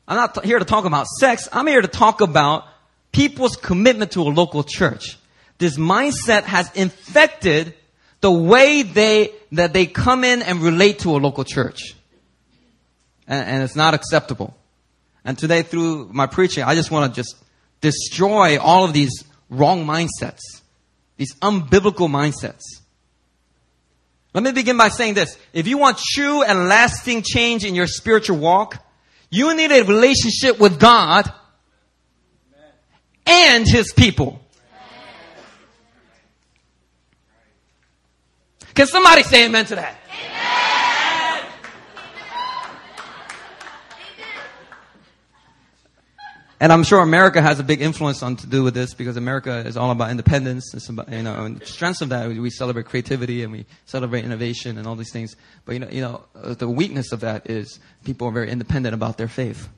[0.10, 2.66] I'm not here to talk about sex, I'm here to talk about
[3.14, 5.18] people's commitment to a local church.
[5.58, 7.76] This mindset has infected
[8.22, 11.96] the way they, that they come in and relate to a local church.
[13.28, 14.56] And, and it's not acceptable.
[15.24, 17.36] And today through my preaching, I just want to just
[17.82, 20.42] destroy all of these wrong mindsets,
[21.18, 22.64] these unbiblical mindsets.
[24.34, 25.38] Let me begin by saying this.
[25.54, 28.84] If you want true and lasting change in your spiritual walk,
[29.30, 31.32] you need a relationship with God
[33.26, 34.42] and His people.
[38.78, 39.98] Can somebody say amen to that?
[46.60, 49.64] And I'm sure America has a big influence on to do with this because America
[49.66, 50.76] is all about independence.
[50.76, 54.24] It's about, you know, and the strengths of that, we celebrate creativity and we celebrate
[54.26, 55.36] innovation and all these things.
[55.66, 58.94] But you know, you know, uh, the weakness of that is people are very independent
[58.94, 59.70] about their faith.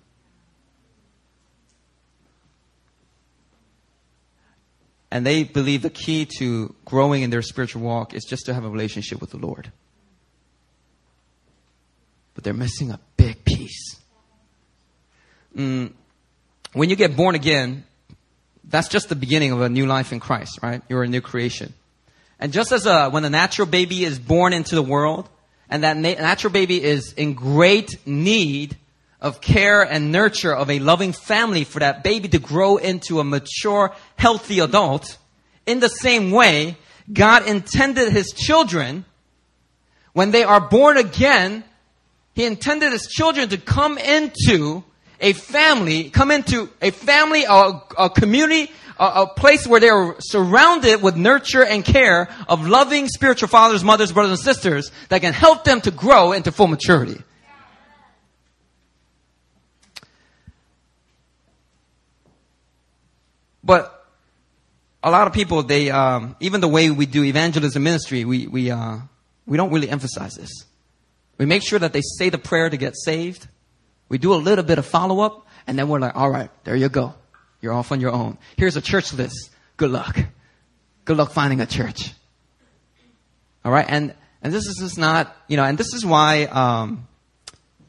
[5.11, 8.63] And they believe the key to growing in their spiritual walk is just to have
[8.63, 9.71] a relationship with the Lord.
[12.35, 13.97] But they're missing a big piece.
[15.55, 15.93] Mm,
[16.73, 17.83] when you get born again,
[18.63, 20.81] that's just the beginning of a new life in Christ, right?
[20.89, 21.73] You're a new creation.
[22.39, 25.27] And just as a, when a natural baby is born into the world,
[25.69, 28.77] and that na- natural baby is in great need
[29.21, 33.23] of care and nurture of a loving family for that baby to grow into a
[33.23, 35.17] mature, healthy adult,
[35.65, 36.77] in the same way,
[37.11, 39.05] God intended His children,
[40.13, 41.63] when they are born again,
[42.33, 44.83] He intended his children to come into
[45.19, 50.15] a family, come into a family, a, a community, a, a place where they are
[50.19, 55.33] surrounded with nurture and care of loving spiritual fathers, mothers, brothers, and sisters that can
[55.33, 57.21] help them to grow into full maturity.
[63.69, 64.03] But
[65.03, 68.71] a lot of people, they, um, even the way we do evangelism ministry, we, we,
[68.71, 68.97] uh,
[69.45, 70.49] we don't really emphasize this.
[71.37, 73.47] We make sure that they say the prayer to get saved.
[74.09, 76.75] We do a little bit of follow up, and then we're like, all right, there
[76.75, 77.13] you go.
[77.61, 78.39] You're off on your own.
[78.57, 79.51] Here's a church list.
[79.77, 80.17] Good luck.
[81.05, 82.11] Good luck finding a church.
[83.63, 87.07] All right, and and this is just not, you know, and this is why um,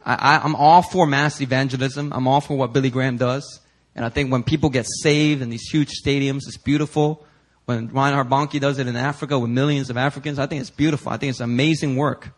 [0.05, 2.13] I, I'm all for mass evangelism.
[2.13, 3.61] I'm all for what Billy Graham does.
[4.01, 7.27] And I think when people get saved in these huge stadiums, it's beautiful.
[7.67, 11.13] When Reinhard Bonnke does it in Africa with millions of Africans, I think it's beautiful.
[11.13, 12.31] I think it's amazing work.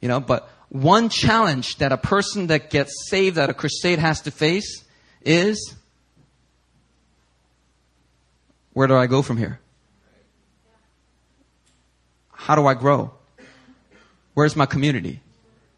[0.00, 4.20] You know, but one challenge that a person that gets saved at a crusade has
[4.20, 4.84] to face
[5.22, 5.74] is
[8.74, 9.58] where do I go from here?
[12.30, 13.10] How do I grow?
[14.34, 15.20] Where's my community?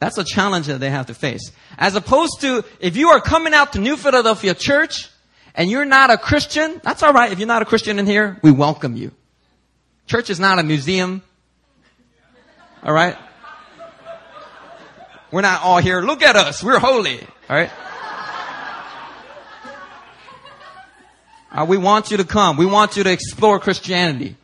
[0.04, 1.50] That's a challenge that they have to face.
[1.78, 5.08] As opposed to if you are coming out to New Philadelphia Church
[5.54, 7.32] and you're not a Christian, that's alright.
[7.32, 9.12] If you're not a Christian in here, we welcome you.
[10.06, 11.22] Church is not a museum.
[12.84, 13.16] Alright?
[15.30, 16.02] We're not all here.
[16.02, 16.62] Look at us.
[16.62, 17.26] We're holy.
[17.48, 17.70] Alright?
[21.50, 22.58] Uh, we want you to come.
[22.58, 24.36] We want you to explore Christianity.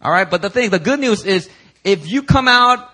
[0.00, 0.30] Alright?
[0.30, 1.50] But the thing, the good news is,
[1.82, 2.88] if you come out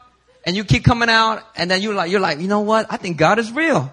[0.47, 2.87] and you keep coming out, and then you're like, you're like, you know what?
[2.91, 3.93] I think God is real.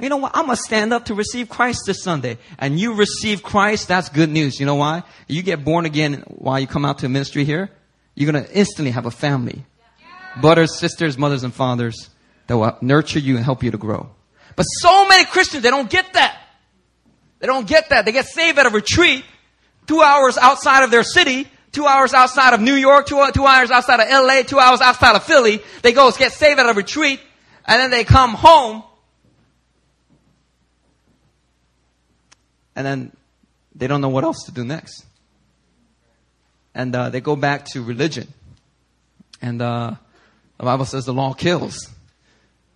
[0.00, 0.32] You know what?
[0.34, 2.38] I'm gonna stand up to receive Christ this Sunday.
[2.58, 4.60] And you receive Christ, that's good news.
[4.60, 5.02] You know why?
[5.26, 7.70] You get born again while you come out to ministry here,
[8.14, 9.64] you're gonna instantly have a family.
[10.40, 12.10] Brothers, sisters, mothers, and fathers
[12.46, 14.10] that will nurture you and help you to grow.
[14.54, 16.38] But so many Christians, they don't get that.
[17.40, 18.04] They don't get that.
[18.04, 19.24] They get saved at a retreat,
[19.86, 23.70] two hours outside of their city, two hours outside of New York, two, two hours
[23.70, 25.60] outside of LA, two hours outside of Philly.
[25.82, 27.20] They go get saved at a retreat,
[27.66, 28.82] and then they come home,
[32.74, 33.12] and then
[33.74, 35.04] they don't know what else to do next.
[36.74, 38.28] And uh, they go back to religion.
[39.40, 39.94] And uh,
[40.58, 41.90] the Bible says the law kills.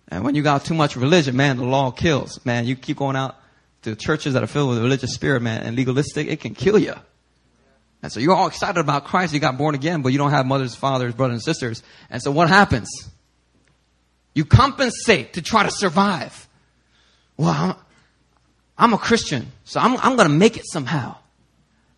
[0.09, 2.43] And when you got too much religion, man, the law kills.
[2.45, 3.35] Man, you keep going out
[3.83, 6.95] to churches that are filled with religious spirit, man, and legalistic, it can kill you.
[8.03, 9.33] And so you're all excited about Christ.
[9.33, 11.81] You got born again, but you don't have mothers, fathers, brothers, and sisters.
[12.09, 12.89] And so what happens?
[14.35, 16.49] You compensate to try to survive.
[17.37, 17.75] Well, I'm,
[18.77, 21.15] I'm a Christian, so I'm, I'm going to make it somehow.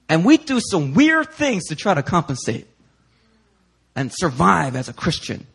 [0.08, 2.68] And we do some weird things to try to compensate
[3.96, 5.48] and survive as a Christian,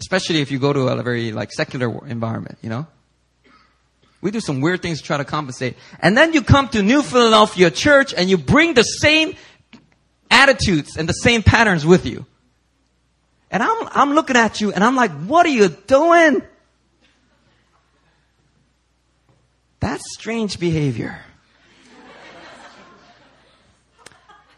[0.00, 2.88] especially if you go to a very like secular environment, you know?
[4.20, 5.76] We do some weird things to try to compensate.
[6.00, 9.36] And then you come to New Philadelphia Church and you bring the same
[10.36, 12.26] attitudes and the same patterns with you.
[13.50, 16.42] And I'm, I'm looking at you and I'm like, what are you doing?
[19.80, 21.18] That's strange behavior.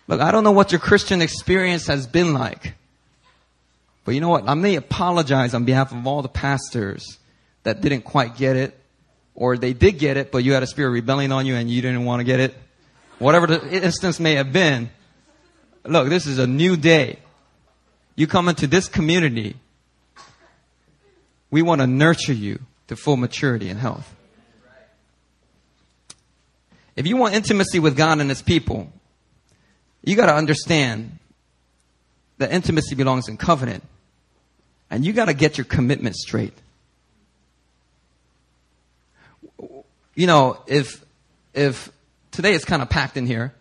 [0.08, 2.74] Look, I don't know what your Christian experience has been like.
[4.04, 4.48] But you know what?
[4.48, 7.18] I may apologize on behalf of all the pastors
[7.64, 8.78] that didn't quite get it,
[9.34, 11.82] or they did get it, but you had a spirit rebelling on you and you
[11.82, 12.54] didn't want to get it.
[13.18, 14.88] Whatever the instance may have been,
[15.88, 17.18] Look, this is a new day.
[18.14, 19.56] You come into this community.
[21.50, 24.14] We want to nurture you to full maturity and health.
[26.94, 28.92] If you want intimacy with God and His people,
[30.04, 31.18] you got to understand
[32.36, 33.82] that intimacy belongs in covenant.
[34.90, 36.54] And you got to get your commitment straight.
[40.14, 41.02] You know, if,
[41.54, 41.90] if
[42.30, 43.54] today it's kind of packed in here,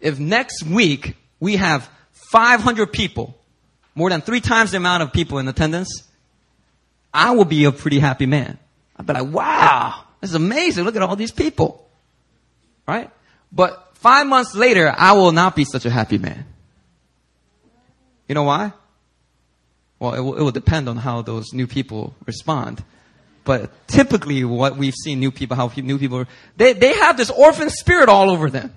[0.00, 3.36] if next week we have 500 people,
[3.94, 6.02] more than three times the amount of people in attendance,
[7.12, 8.58] I will be a pretty happy man.
[8.96, 10.84] I'll be like, wow, this is amazing.
[10.84, 11.86] Look at all these people.
[12.88, 13.10] Right?
[13.52, 16.46] But five months later, I will not be such a happy man.
[18.26, 18.72] You know why?
[19.98, 22.82] Well, it will, it will depend on how those new people respond.
[23.44, 26.24] But typically what we've seen new people, how new people,
[26.56, 28.72] they, they have this orphan spirit all over them.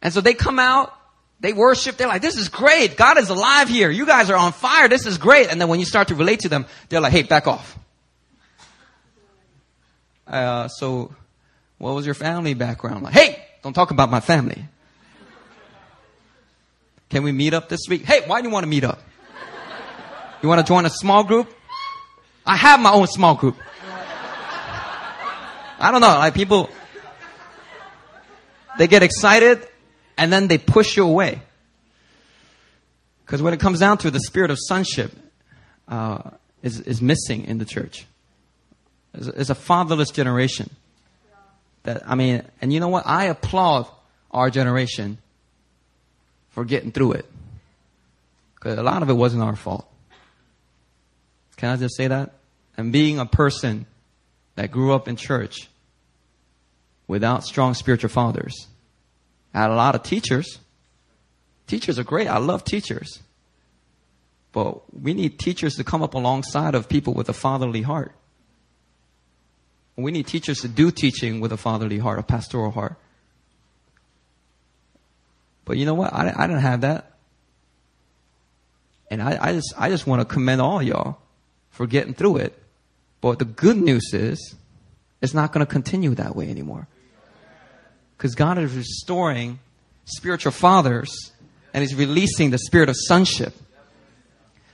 [0.00, 0.96] And so they come out
[1.42, 1.96] they worship.
[1.96, 2.96] They're like, this is great.
[2.96, 3.90] God is alive here.
[3.90, 4.88] You guys are on fire.
[4.88, 5.50] This is great.
[5.50, 7.76] And then when you start to relate to them, they're like, hey, back off.
[10.24, 11.12] Uh, so
[11.78, 13.02] what was your family background?
[13.02, 14.64] Like, hey, don't talk about my family.
[17.10, 18.04] Can we meet up this week?
[18.04, 19.00] Hey, why do you want to meet up?
[20.42, 21.52] You want to join a small group?
[22.46, 23.56] I have my own small group.
[25.80, 26.70] I don't know, like people,
[28.78, 29.66] they get excited
[30.22, 31.42] and then they push you away.
[33.26, 35.10] Because when it comes down to it, the spirit of sonship
[35.88, 36.30] uh,
[36.62, 38.06] is, is missing in the church.
[39.14, 40.70] It's, it's a fatherless generation.
[41.82, 43.04] That I mean, and you know what?
[43.04, 43.88] I applaud
[44.30, 45.18] our generation
[46.50, 47.26] for getting through it.
[48.54, 49.90] Because a lot of it wasn't our fault.
[51.56, 52.34] Can I just say that?
[52.76, 53.86] And being a person
[54.54, 55.68] that grew up in church
[57.08, 58.68] without strong spiritual fathers,
[59.54, 60.58] I had a lot of teachers.
[61.66, 62.28] Teachers are great.
[62.28, 63.20] I love teachers.
[64.52, 68.12] But we need teachers to come up alongside of people with a fatherly heart.
[69.96, 72.96] We need teachers to do teaching with a fatherly heart, a pastoral heart.
[75.64, 76.12] But you know what?
[76.12, 77.12] I, I didn't have that.
[79.10, 81.18] And I, I just, I just want to commend all y'all
[81.70, 82.58] for getting through it.
[83.20, 84.54] But the good news is,
[85.20, 86.88] it's not going to continue that way anymore.
[88.22, 89.58] Because God is restoring
[90.04, 91.32] spiritual fathers
[91.74, 93.52] and He's releasing the spirit of sonship.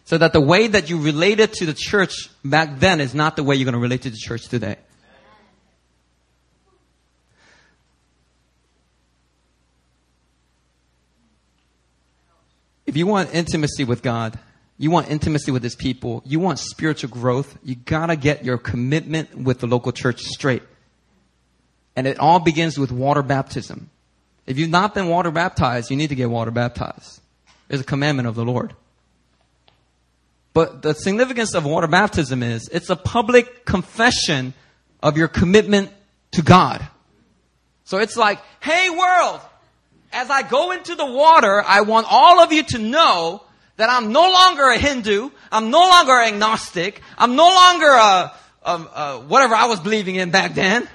[0.05, 3.43] So that the way that you related to the church back then is not the
[3.43, 4.77] way you're going to relate to the church today.
[12.85, 14.39] If you want intimacy with God,
[14.77, 19.35] you want intimacy with His people, you want spiritual growth, you gotta get your commitment
[19.35, 20.63] with the local church straight.
[21.99, 23.91] And it all begins with water baptism.
[24.47, 27.21] If you've not been water baptized, you need to get water baptized.
[27.69, 28.73] It's a commandment of the Lord.
[30.53, 34.55] But the significance of water baptism is it's a public confession
[35.03, 35.91] of your commitment
[36.31, 36.87] to God.
[37.83, 39.41] So it's like, hey world,
[40.13, 43.43] as I go into the water, I want all of you to know
[43.77, 45.31] that I'm no longer a Hindu.
[45.51, 47.03] I'm no longer agnostic.
[47.19, 48.33] I'm no longer a,
[48.63, 50.89] a, a, whatever I was believing in back then.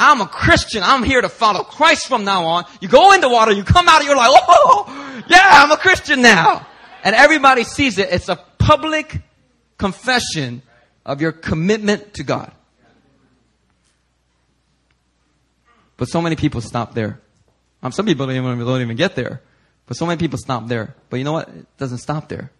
[0.00, 0.82] I'm a Christian.
[0.82, 2.64] I'm here to follow Christ from now on.
[2.80, 6.22] You go in the water, you come out, you're like, oh, yeah, I'm a Christian
[6.22, 6.66] now.
[7.04, 8.08] And everybody sees it.
[8.10, 9.20] It's a public
[9.76, 10.62] confession
[11.04, 12.50] of your commitment to God.
[15.98, 17.20] But so many people stop there.
[17.82, 19.42] Um, some people don't even, don't even get there.
[19.86, 20.94] But so many people stop there.
[21.10, 21.48] But you know what?
[21.50, 22.50] It doesn't stop there.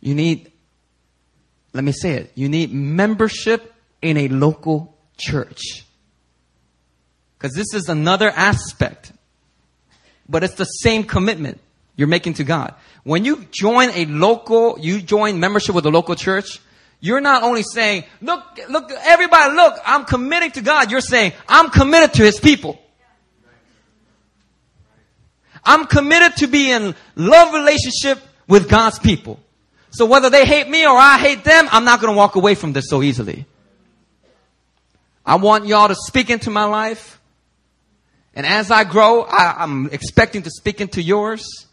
[0.00, 0.50] You need,
[1.72, 5.84] let me say it, you need membership in a local church.
[7.38, 9.12] Because this is another aspect.
[10.28, 11.60] But it's the same commitment
[11.96, 12.74] you're making to God.
[13.02, 16.60] When you join a local, you join membership with a local church,
[17.00, 20.90] you're not only saying, look, look, everybody, look, I'm committing to God.
[20.90, 22.80] You're saying, I'm committed to His people.
[25.62, 29.40] I'm committed to be in love relationship with God's people.
[29.90, 32.54] So whether they hate me or I hate them, I'm not going to walk away
[32.54, 33.46] from this so easily.
[35.24, 37.20] I want y'all to speak into my life.
[38.34, 41.66] And as I grow, I, I'm expecting to speak into yours.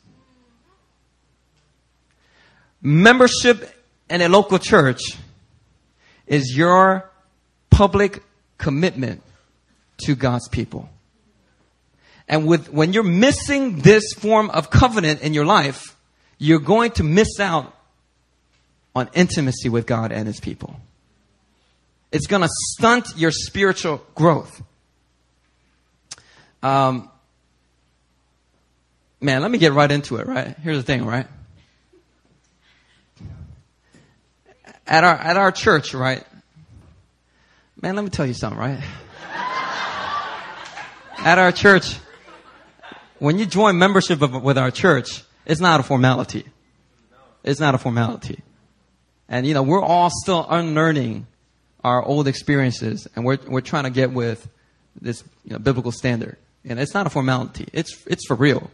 [2.82, 3.70] Membership
[4.10, 5.02] in a local church
[6.28, 7.10] is your
[7.70, 8.24] public
[8.58, 9.22] commitment
[10.06, 10.90] to God's people.
[12.28, 15.98] And with, when you're missing this form of covenant in your life,
[16.38, 17.76] you're going to miss out
[18.96, 20.80] on intimacy with God and His people.
[22.12, 24.62] It's going to stunt your spiritual growth.
[26.62, 27.10] Um,
[29.20, 30.56] man, let me get right into it, right?
[30.60, 31.28] Here's the thing, right?
[34.86, 36.24] At our, at our church, right?
[37.82, 38.84] Man, let me tell you something, right?
[41.18, 41.98] at our church,
[43.20, 46.46] when you join membership with our church, it's not a formality.
[47.44, 48.42] It's not a formality.
[49.30, 51.26] And you know, we're all still unlearning
[51.84, 54.48] our old experiences and we're, we're trying to get with
[55.00, 56.38] this you know, biblical standard.
[56.64, 57.68] And it's not a formality.
[57.74, 58.70] It's, it's for real.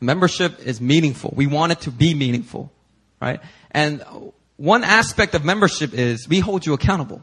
[0.00, 1.32] Membership is meaningful.
[1.36, 2.72] We want it to be meaningful,
[3.20, 3.40] right?
[3.70, 4.02] And
[4.56, 7.22] one aspect of membership is we hold you accountable.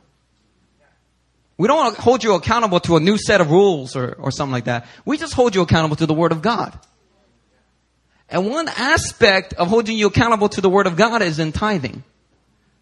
[1.57, 4.65] We don't hold you accountable to a new set of rules or, or something like
[4.65, 4.87] that.
[5.03, 6.77] We just hold you accountable to the Word of God.
[8.29, 12.03] And one aspect of holding you accountable to the Word of God is in tithing.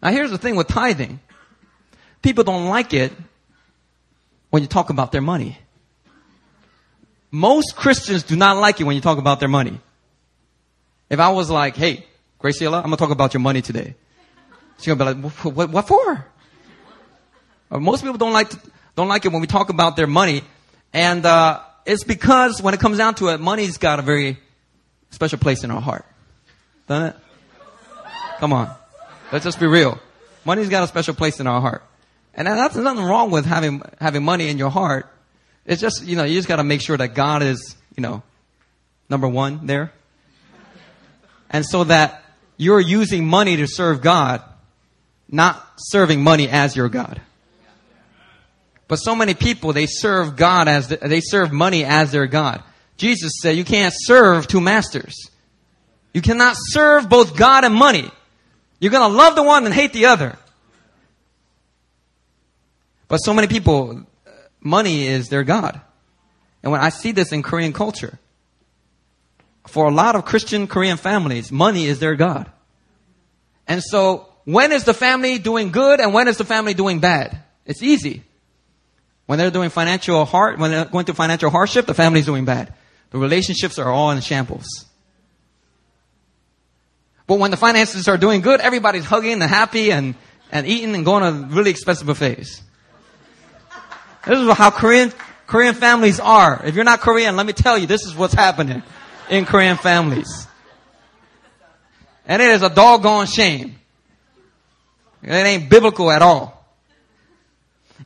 [0.00, 1.18] Now here's the thing with tithing.
[2.22, 3.12] People don't like it
[4.50, 5.58] when you talk about their money.
[7.30, 9.78] Most Christians do not like it when you talk about their money.
[11.10, 12.04] If I was like, hey,
[12.40, 13.94] Graciela, I'm gonna talk about your money today.
[14.78, 16.26] She's gonna be like, what, what for?
[17.70, 18.58] Uh, most people don't like to,
[18.96, 20.42] don't like it when we talk about their money,
[20.92, 24.38] and uh, it's because when it comes down to it, money's got a very
[25.10, 26.06] special place in our heart,
[26.86, 27.16] doesn't it?
[28.38, 28.74] Come on.
[29.32, 29.98] Let's just be real.
[30.44, 31.82] Money's got a special place in our heart.
[32.38, 35.12] And that's nothing wrong with having, having money in your heart.
[35.66, 38.22] It's just, you know, you just gotta make sure that God is, you know,
[39.10, 39.92] number one there.
[41.50, 42.22] And so that
[42.56, 44.40] you're using money to serve God,
[45.28, 47.20] not serving money as your God.
[48.86, 52.62] But so many people, they serve God as, the, they serve money as their God.
[52.98, 55.28] Jesus said you can't serve two masters.
[56.14, 58.08] You cannot serve both God and money.
[58.78, 60.38] You're gonna love the one and hate the other.
[63.08, 64.30] But so many people, uh,
[64.60, 65.80] money is their God.
[66.62, 68.18] And when I see this in Korean culture,
[69.66, 72.50] for a lot of Christian Korean families, money is their God.
[73.66, 77.38] And so, when is the family doing good and when is the family doing bad?
[77.66, 78.22] It's easy.
[79.26, 82.72] When they're doing financial hard, when they're going through financial hardship, the family's doing bad.
[83.10, 84.66] The relationships are all in shambles.
[87.26, 90.14] But when the finances are doing good, everybody's hugging and happy and,
[90.50, 92.62] and eating and going to really expensive buffets.
[94.28, 95.10] This is how Korean,
[95.46, 96.60] Korean families are.
[96.62, 98.82] If you're not Korean, let me tell you, this is what's happening
[99.30, 100.46] in Korean families.
[102.26, 103.78] And it is a doggone shame.
[105.22, 106.62] It ain't biblical at all.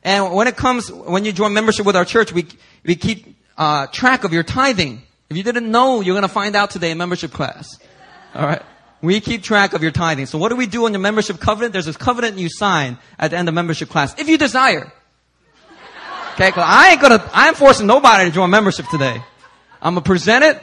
[0.01, 2.47] And when it comes, when you join membership with our church, we,
[2.85, 5.01] we keep uh, track of your tithing.
[5.29, 7.67] If you didn't know, you're going to find out today in membership class.
[8.33, 8.61] All right.
[9.01, 10.27] We keep track of your tithing.
[10.27, 11.73] So what do we do on your membership covenant?
[11.73, 14.17] There's this covenant you sign at the end of membership class.
[14.17, 14.89] If you desire.
[16.33, 19.21] Okay, cause I ain't gonna, I ain't forcing nobody to join membership today.
[19.79, 20.55] I'm gonna present it,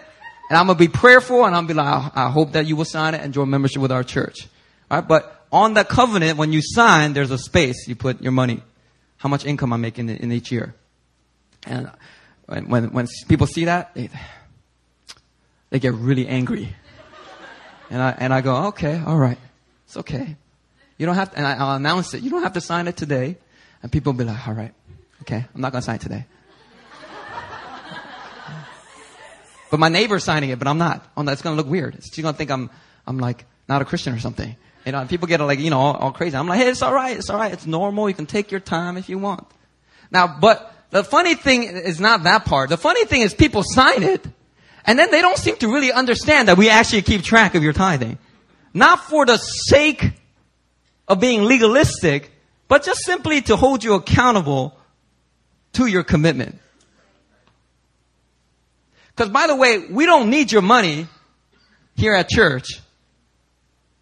[0.49, 2.85] and I'm gonna be prayerful, and I'm gonna be like, I, hope that you will
[2.85, 4.49] sign it and join membership with our church.
[4.91, 8.63] Alright, but on that covenant, when you sign, there's a space you put your money.
[9.19, 10.75] How much income I'm making in, each year.
[11.67, 11.89] And
[12.47, 14.11] when, when people see that, they,
[15.71, 16.75] they get really angry.
[17.91, 19.39] And I, and I go, okay, all right.
[19.87, 20.37] It's okay.
[20.99, 22.23] You don't have to, and I, will announce it.
[22.23, 23.37] You don't have to sign it today.
[23.83, 24.75] And people will be like, all right,
[25.23, 26.25] okay, I'm not going to sign it today.
[29.71, 31.07] but my neighbor's signing it, but I'm not.
[31.17, 31.99] Oh, that's going to look weird.
[32.03, 32.71] She's going to think I'm,
[33.07, 34.57] I'm like, not a Christian or something.
[34.85, 36.37] You know, people get like, you know, all, all crazy.
[36.37, 37.17] I'm like, hey, it's all right.
[37.17, 37.53] It's all right.
[37.53, 38.09] It's normal.
[38.09, 39.47] You can take your time if you want.
[40.11, 42.71] Now, but the funny thing is not that part.
[42.71, 44.27] The funny thing is people sign it
[44.85, 47.73] and then they don't seem to really understand that we actually keep track of your
[47.73, 48.19] tithing.
[48.73, 50.13] Not for the sake
[51.07, 52.33] of being legalistic,
[52.69, 54.77] but just simply to hold you accountable
[55.75, 56.59] to your commitment.
[59.15, 61.07] Because by the way, we don't need your money
[61.95, 62.81] here at church,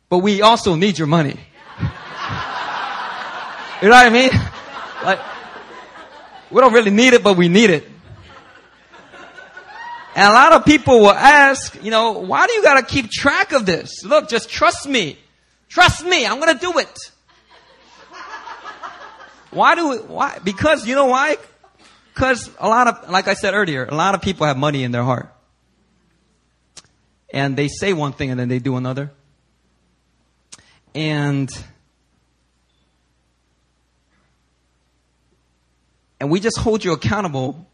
[0.09, 1.31] but we also need your money.
[3.83, 4.31] you know what I mean?
[5.05, 5.21] Like,
[6.51, 7.89] we don't really need it, but we need it.
[10.15, 13.53] And a lot of people will ask, you know, why do you gotta keep track
[13.53, 14.05] of this?
[14.05, 15.19] Look, just trust me.
[15.69, 16.99] Trust me, I'm gonna do it.
[19.51, 20.39] Why do we, why?
[20.43, 21.37] Because, you know why?
[22.19, 24.91] Because a lot of, like I said earlier, a lot of people have money in
[24.91, 25.33] their heart.
[27.33, 29.13] And they say one thing and then they do another.
[30.97, 31.49] And
[36.19, 37.65] And we just hold you accountable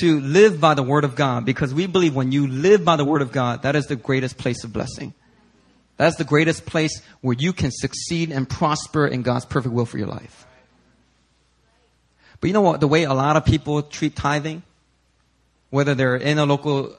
[0.00, 3.04] to live by the Word of God because we believe when you live by the
[3.04, 5.12] Word of God, that is the greatest place of blessing.
[5.98, 9.98] That's the greatest place where you can succeed and prosper in God's perfect will for
[9.98, 10.46] your life.
[12.42, 12.80] But you know what?
[12.80, 14.64] The way a lot of people treat tithing,
[15.70, 16.92] whether they're in a local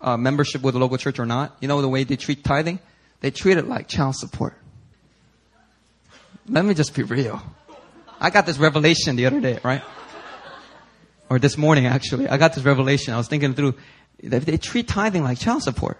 [0.00, 2.78] uh, membership with a local church or not, you know the way they treat tithing?
[3.20, 4.56] They treat it like child support.
[6.48, 7.42] Let me just be real.
[8.18, 9.82] I got this revelation the other day, right?
[11.28, 12.26] Or this morning, actually.
[12.26, 13.12] I got this revelation.
[13.12, 13.74] I was thinking through.
[14.22, 15.98] They, they treat tithing like child support.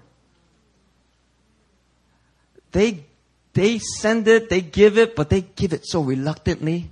[2.73, 3.05] They,
[3.53, 6.89] they send it, they give it, but they give it so reluctantly.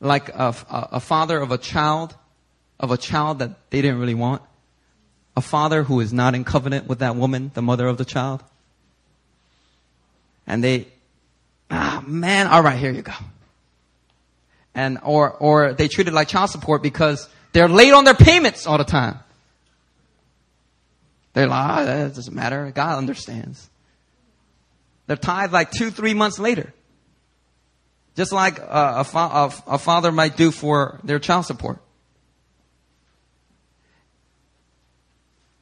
[0.00, 2.14] Like a, a, a father of a child,
[2.78, 4.42] of a child that they didn't really want.
[5.36, 8.42] A father who is not in covenant with that woman, the mother of the child
[10.46, 10.86] and they,
[11.70, 13.12] ah, man, all right, here you go.
[14.74, 18.66] And, or, or they treat it like child support because they're late on their payments
[18.66, 19.18] all the time.
[21.32, 22.70] They're like, that doesn't matter.
[22.74, 23.68] God understands.
[25.06, 26.72] They're tithe like two, three months later.
[28.16, 31.78] Just like a, a, fa- a, a father might do for their child support.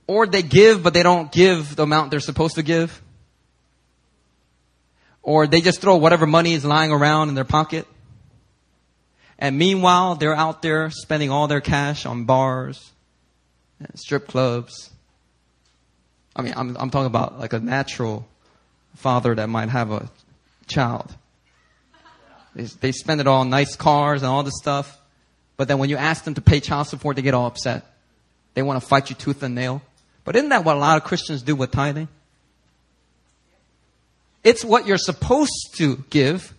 [0.06, 3.00] Or they give, but they don't give the amount they're supposed to give
[5.22, 7.86] or they just throw whatever money is lying around in their pocket.
[9.38, 12.92] And meanwhile, they're out there spending all their cash on bars
[13.80, 14.90] and strip clubs
[16.36, 18.26] I mean, I'm, I'm talking about like a natural
[18.96, 20.10] father that might have a
[20.66, 21.14] child.
[22.54, 25.00] They, spend it all on nice cars and all this stuff.
[25.56, 27.84] But then when you ask them to pay child support, they get all upset.
[28.54, 29.82] They want to fight you tooth and nail.
[30.24, 32.08] But isn't that what a lot of Christians do with tithing?
[34.44, 36.54] It's what you're supposed to give,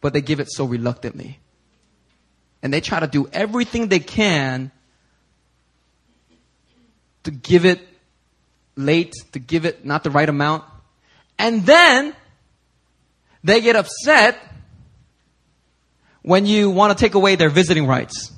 [0.00, 1.38] but they give it so reluctantly.
[2.62, 4.70] And they try to do everything they can
[7.24, 7.80] to give it
[8.76, 10.64] late, to give it not the right amount.
[11.38, 12.14] And then
[13.44, 14.38] they get upset
[16.22, 18.32] when you want to take away their visiting rights.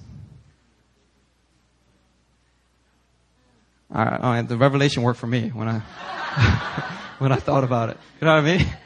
[3.94, 5.78] All right, all right, the revelation worked for me when I
[7.18, 7.98] when I thought about it.
[8.20, 8.66] You know what I mean?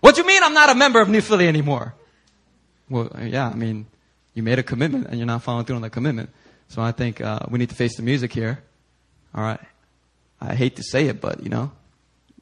[0.00, 1.92] What do you mean I'm not a member of New Philly anymore?
[2.88, 3.86] Well, yeah, I mean,
[4.32, 6.30] you made a commitment and you're not following through on the commitment.
[6.68, 8.62] So I think uh, we need to face the music here.
[9.34, 9.60] All right.
[10.40, 11.72] I hate to say it, but you know,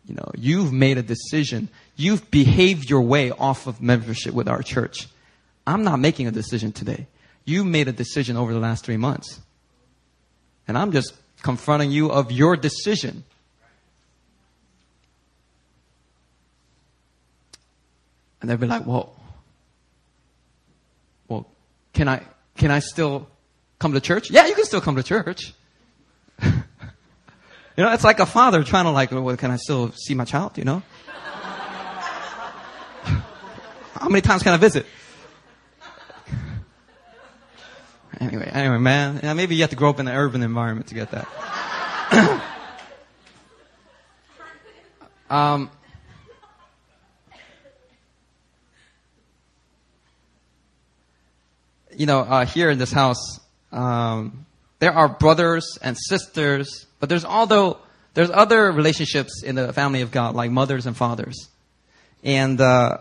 [0.06, 1.68] you know, you've made a decision.
[1.96, 5.08] You've behaved your way off of membership with our church.
[5.66, 7.06] I'm not making a decision today.
[7.44, 9.40] You made a decision over the last three months.
[10.68, 13.24] And I'm just confronting you of your decision.
[18.40, 19.12] And they'll be like, well,
[21.26, 21.46] well,
[21.92, 22.22] can I,
[22.56, 23.28] can I still
[23.80, 24.30] come to church?
[24.30, 25.52] Yeah, you can still come to church.
[27.76, 30.24] You know, it's like a father trying to like, well, can I still see my
[30.24, 30.56] child?
[30.56, 30.82] You know?
[33.94, 34.86] How many times can I visit?
[38.18, 41.10] Anyway, anyway, man, maybe you have to grow up in an urban environment to get
[41.10, 41.28] that.
[45.28, 45.70] um,
[51.94, 53.38] you know, uh, here in this house,
[53.70, 54.46] um,
[54.78, 57.78] there are brothers and sisters, but there's although
[58.14, 61.48] there's other relationships in the family of God, like mothers and fathers,
[62.24, 62.98] and uh,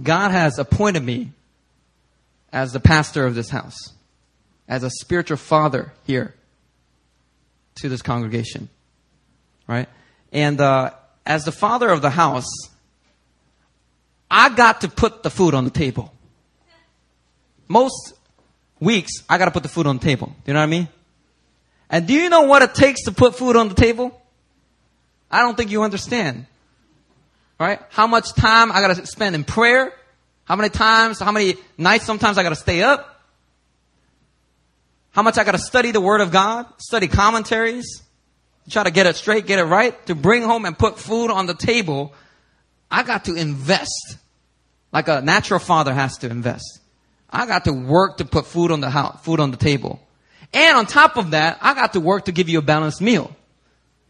[0.00, 1.30] God has appointed me
[2.52, 3.92] as the pastor of this house,
[4.68, 6.34] as a spiritual father here
[7.76, 8.68] to this congregation,
[9.66, 9.88] right?
[10.32, 10.90] And uh,
[11.24, 12.48] as the father of the house,
[14.30, 16.12] I got to put the food on the table.
[17.68, 18.14] Most
[18.80, 20.26] weeks, I got to put the food on the table.
[20.26, 20.88] Do you know what I mean?
[21.90, 24.20] And do you know what it takes to put food on the table?
[25.30, 26.46] I don't think you understand.
[27.58, 27.80] Right?
[27.90, 29.92] How much time I got to spend in prayer?
[30.44, 33.22] How many times, how many nights sometimes I gotta stay up?
[35.12, 38.02] How much I gotta study the Word of God, study commentaries,
[38.68, 41.46] try to get it straight, get it right, to bring home and put food on
[41.46, 42.12] the table.
[42.90, 44.18] I got to invest
[44.92, 46.80] like a natural father has to invest.
[47.30, 50.00] I got to work to put food on the house, food on the table.
[50.54, 53.34] And on top of that, I got to work to give you a balanced meal.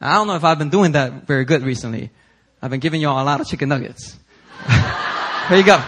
[0.01, 2.11] I don't know if I've been doing that very good recently.
[2.61, 4.17] I've been giving y'all a lot of chicken nuggets.
[5.49, 5.83] Here you go.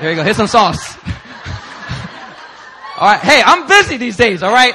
[0.00, 0.24] Here you go.
[0.24, 0.96] Here's some sauce.
[2.96, 3.20] all right.
[3.20, 4.42] Hey, I'm busy these days.
[4.42, 4.74] All right.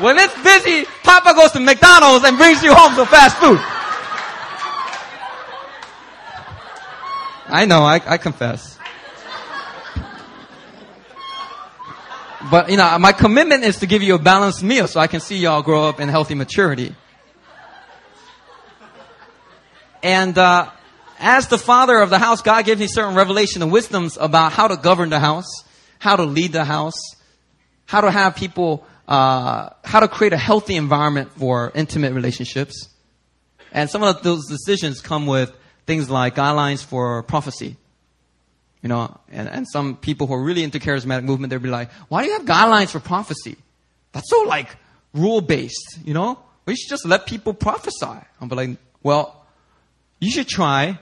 [0.00, 3.58] When it's busy, Papa goes to McDonald's and brings you home some fast food.
[7.50, 7.82] I know.
[7.82, 8.77] I, I confess.
[12.50, 15.20] But you know, my commitment is to give you a balanced meal so I can
[15.20, 16.94] see y'all grow up in healthy maturity.
[20.02, 20.70] And uh,
[21.18, 24.68] as the father of the house, God gave me certain revelation and wisdoms about how
[24.68, 25.64] to govern the house,
[25.98, 26.94] how to lead the house,
[27.86, 32.88] how to have people, uh, how to create a healthy environment for intimate relationships.
[33.72, 35.52] And some of those decisions come with
[35.86, 37.76] things like guidelines for prophecy.
[38.82, 41.90] You know, and, and some people who are really into charismatic movement, they'll be like,
[42.08, 43.56] why do you have guidelines for prophecy?
[44.12, 44.76] That's so like
[45.12, 46.38] rule based, you know?
[46.64, 48.18] We should just let people prophesy.
[48.40, 49.46] Be like, well,
[50.20, 50.98] you should try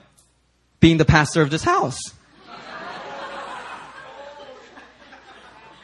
[0.79, 1.99] being the pastor of this house.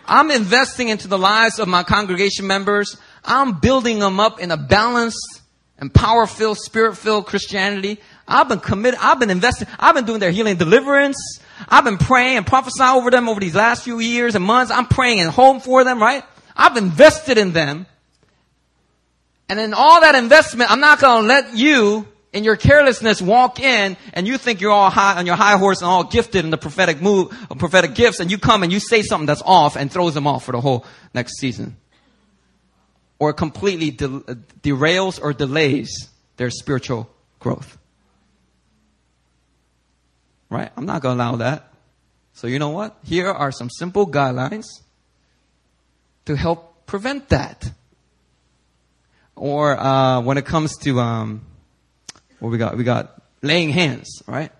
[0.05, 2.97] I'm investing into the lives of my congregation members.
[3.23, 5.41] I'm building them up in a balanced
[5.77, 7.99] and power filled, spirit filled Christianity.
[8.27, 8.99] I've been committed.
[9.01, 9.67] I've been investing.
[9.79, 11.17] I've been doing their healing deliverance.
[11.67, 14.71] I've been praying and prophesying over them over these last few years and months.
[14.71, 16.23] I'm praying at home for them, right?
[16.55, 17.85] I've invested in them.
[19.49, 23.59] And in all that investment, I'm not going to let you in your carelessness walk
[23.59, 26.51] in and you think you're all high on your high horse and all gifted in
[26.51, 27.29] the prophetic move,
[27.59, 30.43] prophetic gifts, and you come and you say something that's off and throws them off
[30.43, 31.77] for the whole next season.
[33.19, 34.07] Or completely de-
[34.61, 37.77] derails or delays their spiritual growth.
[40.53, 40.71] Right?
[40.77, 41.73] I'm not going to allow that.
[42.33, 42.95] So you know what?
[43.03, 44.65] Here are some simple guidelines
[46.25, 47.71] to help prevent that.
[49.35, 51.41] Or uh, when it comes to um,
[52.37, 54.51] what we got, we got laying hands, right?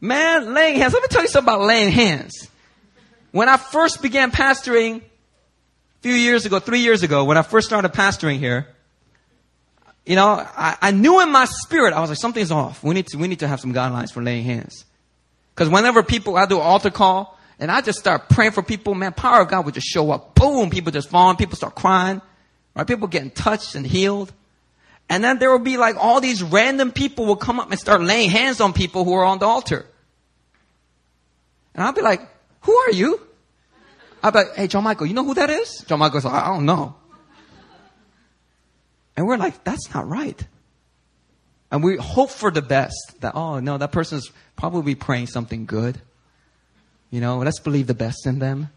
[0.00, 0.94] Man, laying hands.
[0.94, 2.48] Let me tell you something about laying hands.
[3.30, 5.02] When I first began pastoring a
[6.00, 8.68] few years ago, three years ago, when I first started pastoring here,
[10.06, 12.82] you know, I, I knew in my spirit, I was like, something's off.
[12.82, 14.86] We need to, we need to have some guidelines for laying hands.
[15.56, 19.14] Because whenever people, I do altar call, and I just start praying for people, man,
[19.14, 20.34] power of God would just show up.
[20.34, 22.20] Boom, people just falling, people start crying,
[22.74, 22.86] right?
[22.86, 24.34] People getting touched and healed.
[25.08, 28.02] And then there will be like all these random people will come up and start
[28.02, 29.86] laying hands on people who are on the altar.
[31.74, 32.20] And I'll be like,
[32.60, 33.18] who are you?
[34.22, 35.84] I'll be like, hey, John Michael, you know who that is?
[35.86, 36.96] John Michael's like, I don't know.
[39.16, 40.46] And we're like, that's not right.
[41.76, 46.00] And we hope for the best that, oh no, that person's probably praying something good.
[47.10, 48.70] You know, let's believe the best in them.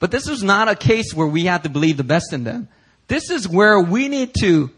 [0.00, 2.68] But this is not a case where we have to believe the best in them.
[3.06, 4.70] This is where we need to,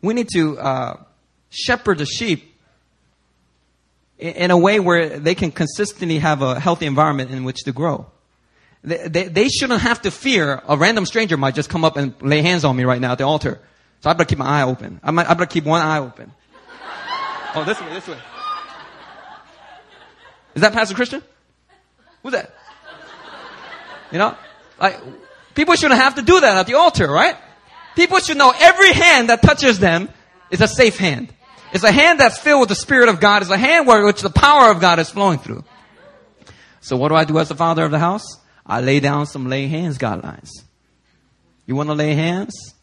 [0.00, 1.02] we need to uh,
[1.50, 2.56] shepherd the sheep
[4.20, 7.72] in, in a way where they can consistently have a healthy environment in which to
[7.72, 8.06] grow.
[8.84, 12.14] They, they, they, shouldn't have to fear a random stranger might just come up and
[12.22, 13.60] lay hands on me right now at the altar.
[14.02, 15.00] So I better keep my eye open.
[15.02, 16.32] I, might, I better keep one eye open.
[17.54, 18.18] Oh, this way, this way.
[20.54, 21.22] Is that Pastor Christian?
[22.22, 22.52] Who's that?
[24.10, 24.36] You know,
[24.80, 25.00] like
[25.54, 27.36] people shouldn't have to do that at the altar, right?
[27.94, 30.08] People should know every hand that touches them
[30.50, 31.32] is a safe hand.
[31.72, 33.42] It's a hand that's filled with the Spirit of God.
[33.42, 35.64] It's a hand where which the power of God is flowing through.
[36.80, 38.24] So what do I do as the father of the house?
[38.66, 40.50] I lay down some lay hands guidelines.
[41.66, 42.74] You want to lay hands?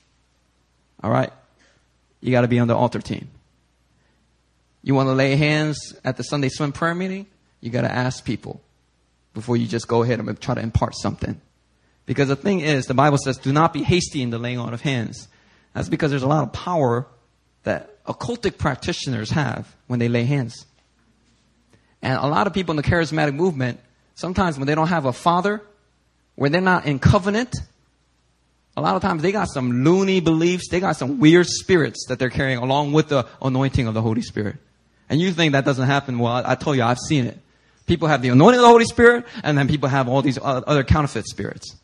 [1.03, 1.31] All right.
[2.21, 3.29] You got to be on the altar team.
[4.83, 7.27] You want to lay hands at the Sunday swim prayer meeting?
[7.61, 8.61] You got to ask people
[9.33, 11.39] before you just go ahead and try to impart something.
[12.05, 14.73] Because the thing is, the Bible says, do not be hasty in the laying on
[14.73, 15.27] of hands.
[15.73, 17.05] That's because there's a lot of power
[17.63, 20.65] that occultic practitioners have when they lay hands.
[22.01, 23.79] And a lot of people in the charismatic movement,
[24.15, 25.61] sometimes when they don't have a father,
[26.35, 27.55] when they're not in covenant,
[28.79, 32.19] a lot of times they got some loony beliefs, they got some weird spirits that
[32.19, 34.57] they're carrying along with the anointing of the Holy Spirit.
[35.09, 36.19] And you think that doesn't happen.
[36.19, 37.37] Well, I, I told you, I've seen it.
[37.85, 40.83] People have the anointing of the Holy Spirit, and then people have all these other
[40.83, 41.75] counterfeit spirits.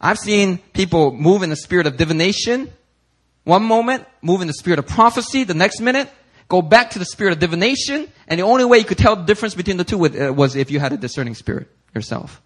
[0.00, 2.72] I've seen people move in the spirit of divination
[3.44, 6.10] one moment, move in the spirit of prophecy the next minute,
[6.48, 9.24] go back to the spirit of divination, and the only way you could tell the
[9.24, 12.40] difference between the two uh, was if you had a discerning spirit yourself.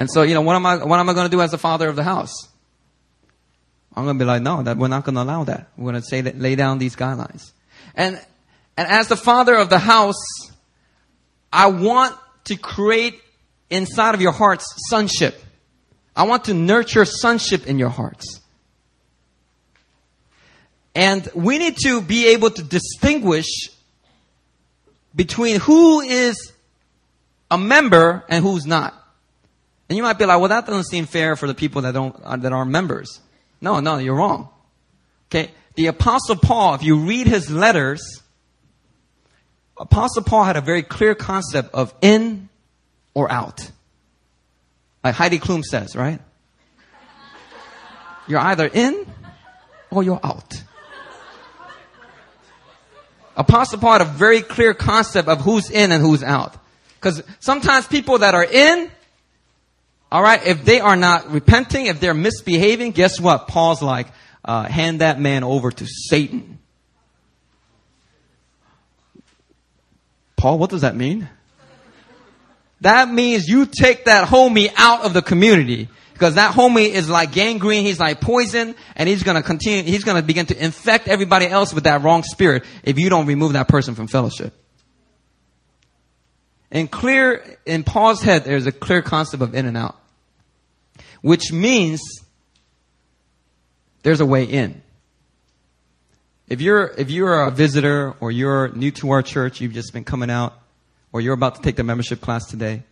[0.00, 1.58] And so, you know, what am I, what am I going to do as the
[1.58, 2.32] father of the house?
[3.94, 5.68] I'm going to be like, no, that we're not going to allow that.
[5.76, 7.52] We're going to say that, lay down these guidelines.
[7.94, 8.18] And,
[8.78, 10.16] and as the father of the house,
[11.52, 13.20] I want to create
[13.68, 15.38] inside of your hearts sonship.
[16.16, 18.40] I want to nurture sonship in your hearts.
[20.94, 23.68] And we need to be able to distinguish
[25.14, 26.52] between who is
[27.50, 28.99] a member and who's not.
[29.90, 32.14] And you might be like, well, that doesn't seem fair for the people that don't,
[32.22, 33.20] uh, that aren't members.
[33.60, 34.48] No, no, you're wrong.
[35.26, 35.50] Okay.
[35.74, 38.22] The apostle Paul, if you read his letters,
[39.76, 42.48] apostle Paul had a very clear concept of in
[43.14, 43.68] or out.
[45.02, 46.20] Like Heidi Klum says, right?
[48.28, 49.06] You're either in
[49.90, 50.62] or you're out.
[53.36, 56.56] Apostle Paul had a very clear concept of who's in and who's out.
[56.94, 58.90] Because sometimes people that are in
[60.12, 63.46] all right, if they are not repenting, if they're misbehaving, guess what?
[63.46, 64.08] Paul's like,
[64.44, 66.58] uh, hand that man over to Satan.
[70.36, 71.28] Paul, what does that mean?
[72.80, 75.88] That means you take that homie out of the community.
[76.14, 80.22] Because that homie is like gangrene, he's like poison, and he's gonna continue, he's gonna
[80.22, 83.94] begin to infect everybody else with that wrong spirit if you don't remove that person
[83.94, 84.54] from fellowship.
[86.70, 90.00] And clear, in Paul's head, there's a clear concept of in and out
[91.20, 92.00] which means
[94.02, 94.82] there's a way in.
[96.48, 100.04] If you're, if you're a visitor or you're new to our church, you've just been
[100.04, 100.58] coming out,
[101.12, 102.82] or you're about to take the membership class today,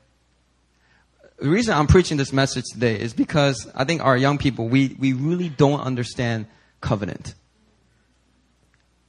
[1.40, 4.96] the reason I'm preaching this message today is because I think our young people, we,
[4.98, 6.46] we really don't understand
[6.80, 7.34] covenant.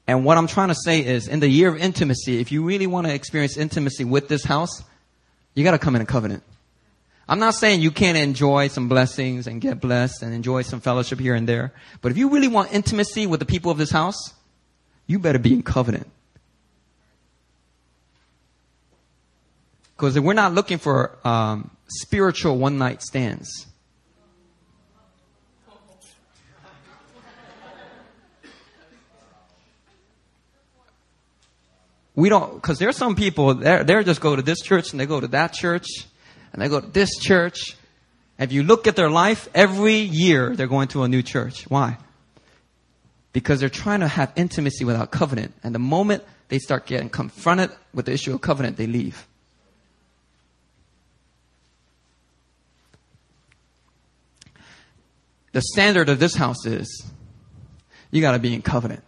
[0.10, 2.88] And what I'm trying to say is, in the year of intimacy, if you really
[2.88, 4.82] want to experience intimacy with this house,
[5.54, 6.42] you got to come in a covenant.
[7.28, 11.20] I'm not saying you can't enjoy some blessings and get blessed and enjoy some fellowship
[11.20, 11.74] here and there.
[12.02, 14.34] But if you really want intimacy with the people of this house,
[15.06, 16.10] you better be in covenant.
[19.96, 23.68] Because we're not looking for um, spiritual one night stands.
[32.20, 35.00] We don't, because there are some people, they're, they're just go to this church and
[35.00, 35.88] they go to that church
[36.52, 37.78] and they go to this church.
[38.38, 41.64] If you look at their life, every year they're going to a new church.
[41.70, 41.98] Why?
[43.32, 45.54] Because they're trying to have intimacy without covenant.
[45.64, 49.26] And the moment they start getting confronted with the issue of covenant, they leave.
[55.54, 57.06] The standard of this house is
[58.12, 59.04] you got to be in covenant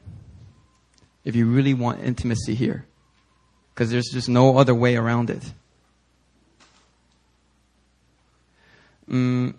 [1.26, 2.86] if you really want intimacy here.
[3.74, 5.44] Because there's just no other way around it.
[9.10, 9.54] Mm,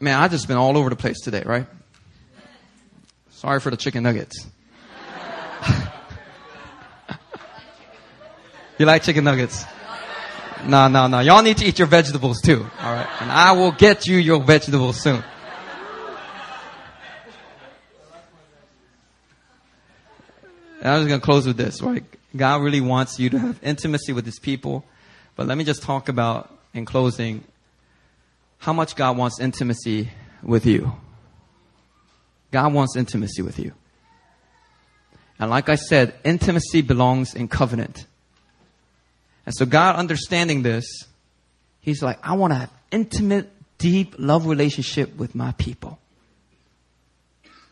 [0.00, 1.66] man, I've just been all over the place today, right?
[3.30, 4.46] Sorry for the chicken nuggets.
[8.78, 9.64] you like chicken nuggets?
[10.66, 11.20] No, no, no.
[11.20, 12.66] Y'all need to eat your vegetables too.
[12.80, 13.08] All right.
[13.20, 15.22] And I will get you your vegetables soon.
[20.80, 22.04] And I'm just going to close with this, right?
[22.36, 24.84] God really wants you to have intimacy with his people.
[25.34, 27.44] But let me just talk about, in closing,
[28.58, 30.10] how much God wants intimacy
[30.42, 30.92] with you.
[32.50, 33.72] God wants intimacy with you.
[35.38, 38.06] And like I said, intimacy belongs in covenant.
[39.46, 41.04] And so God understanding this,
[41.80, 45.98] He's like, I want to have intimate, deep love relationship with my people.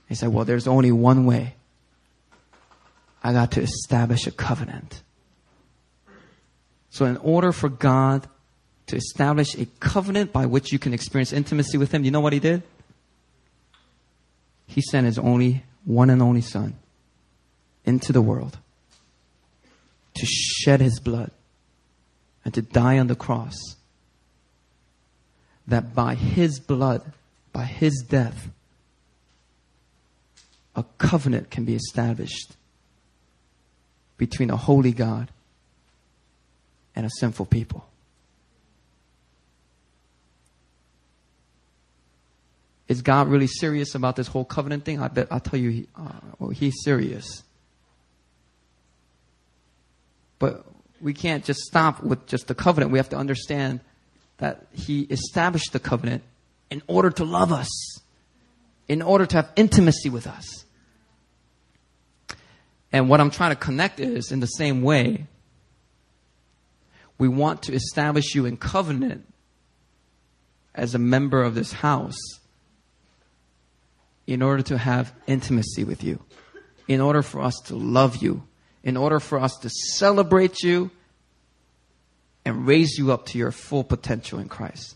[0.08, 1.54] He said, well, there's only one way.
[3.26, 5.02] I got to establish a covenant.
[6.90, 8.28] So in order for God
[8.86, 12.32] to establish a covenant by which you can experience intimacy with Him, you know what
[12.32, 12.62] He did?
[14.68, 16.74] He sent His only, one and only Son
[17.84, 18.58] into the world
[20.14, 21.32] to shed His blood
[22.44, 23.56] and to die on the cross,
[25.66, 27.02] that by his blood,
[27.52, 28.50] by his death,
[30.76, 32.54] a covenant can be established
[34.16, 35.30] between a holy God
[36.94, 37.86] and a sinful people.
[42.88, 45.00] Is God really serious about this whole covenant thing?
[45.00, 47.42] I bet I'll tell you, uh, well, he's serious.
[50.38, 50.64] But
[51.00, 52.92] we can't just stop with just the covenant.
[52.92, 53.80] We have to understand
[54.38, 56.22] that He established the covenant
[56.70, 58.00] in order to love us,
[58.88, 60.65] in order to have intimacy with us.
[62.92, 65.26] And what I'm trying to connect is in the same way,
[67.18, 69.26] we want to establish you in covenant
[70.74, 72.18] as a member of this house
[74.26, 76.20] in order to have intimacy with you,
[76.88, 78.42] in order for us to love you
[78.86, 80.92] in order for us to celebrate you
[82.44, 84.94] and raise you up to your full potential in Christ.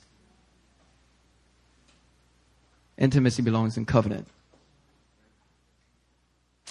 [2.97, 4.29] Intimacy belongs in covenant.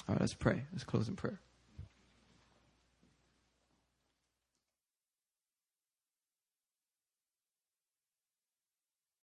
[0.07, 0.63] All right, let's pray.
[0.71, 1.39] Let's close in prayer.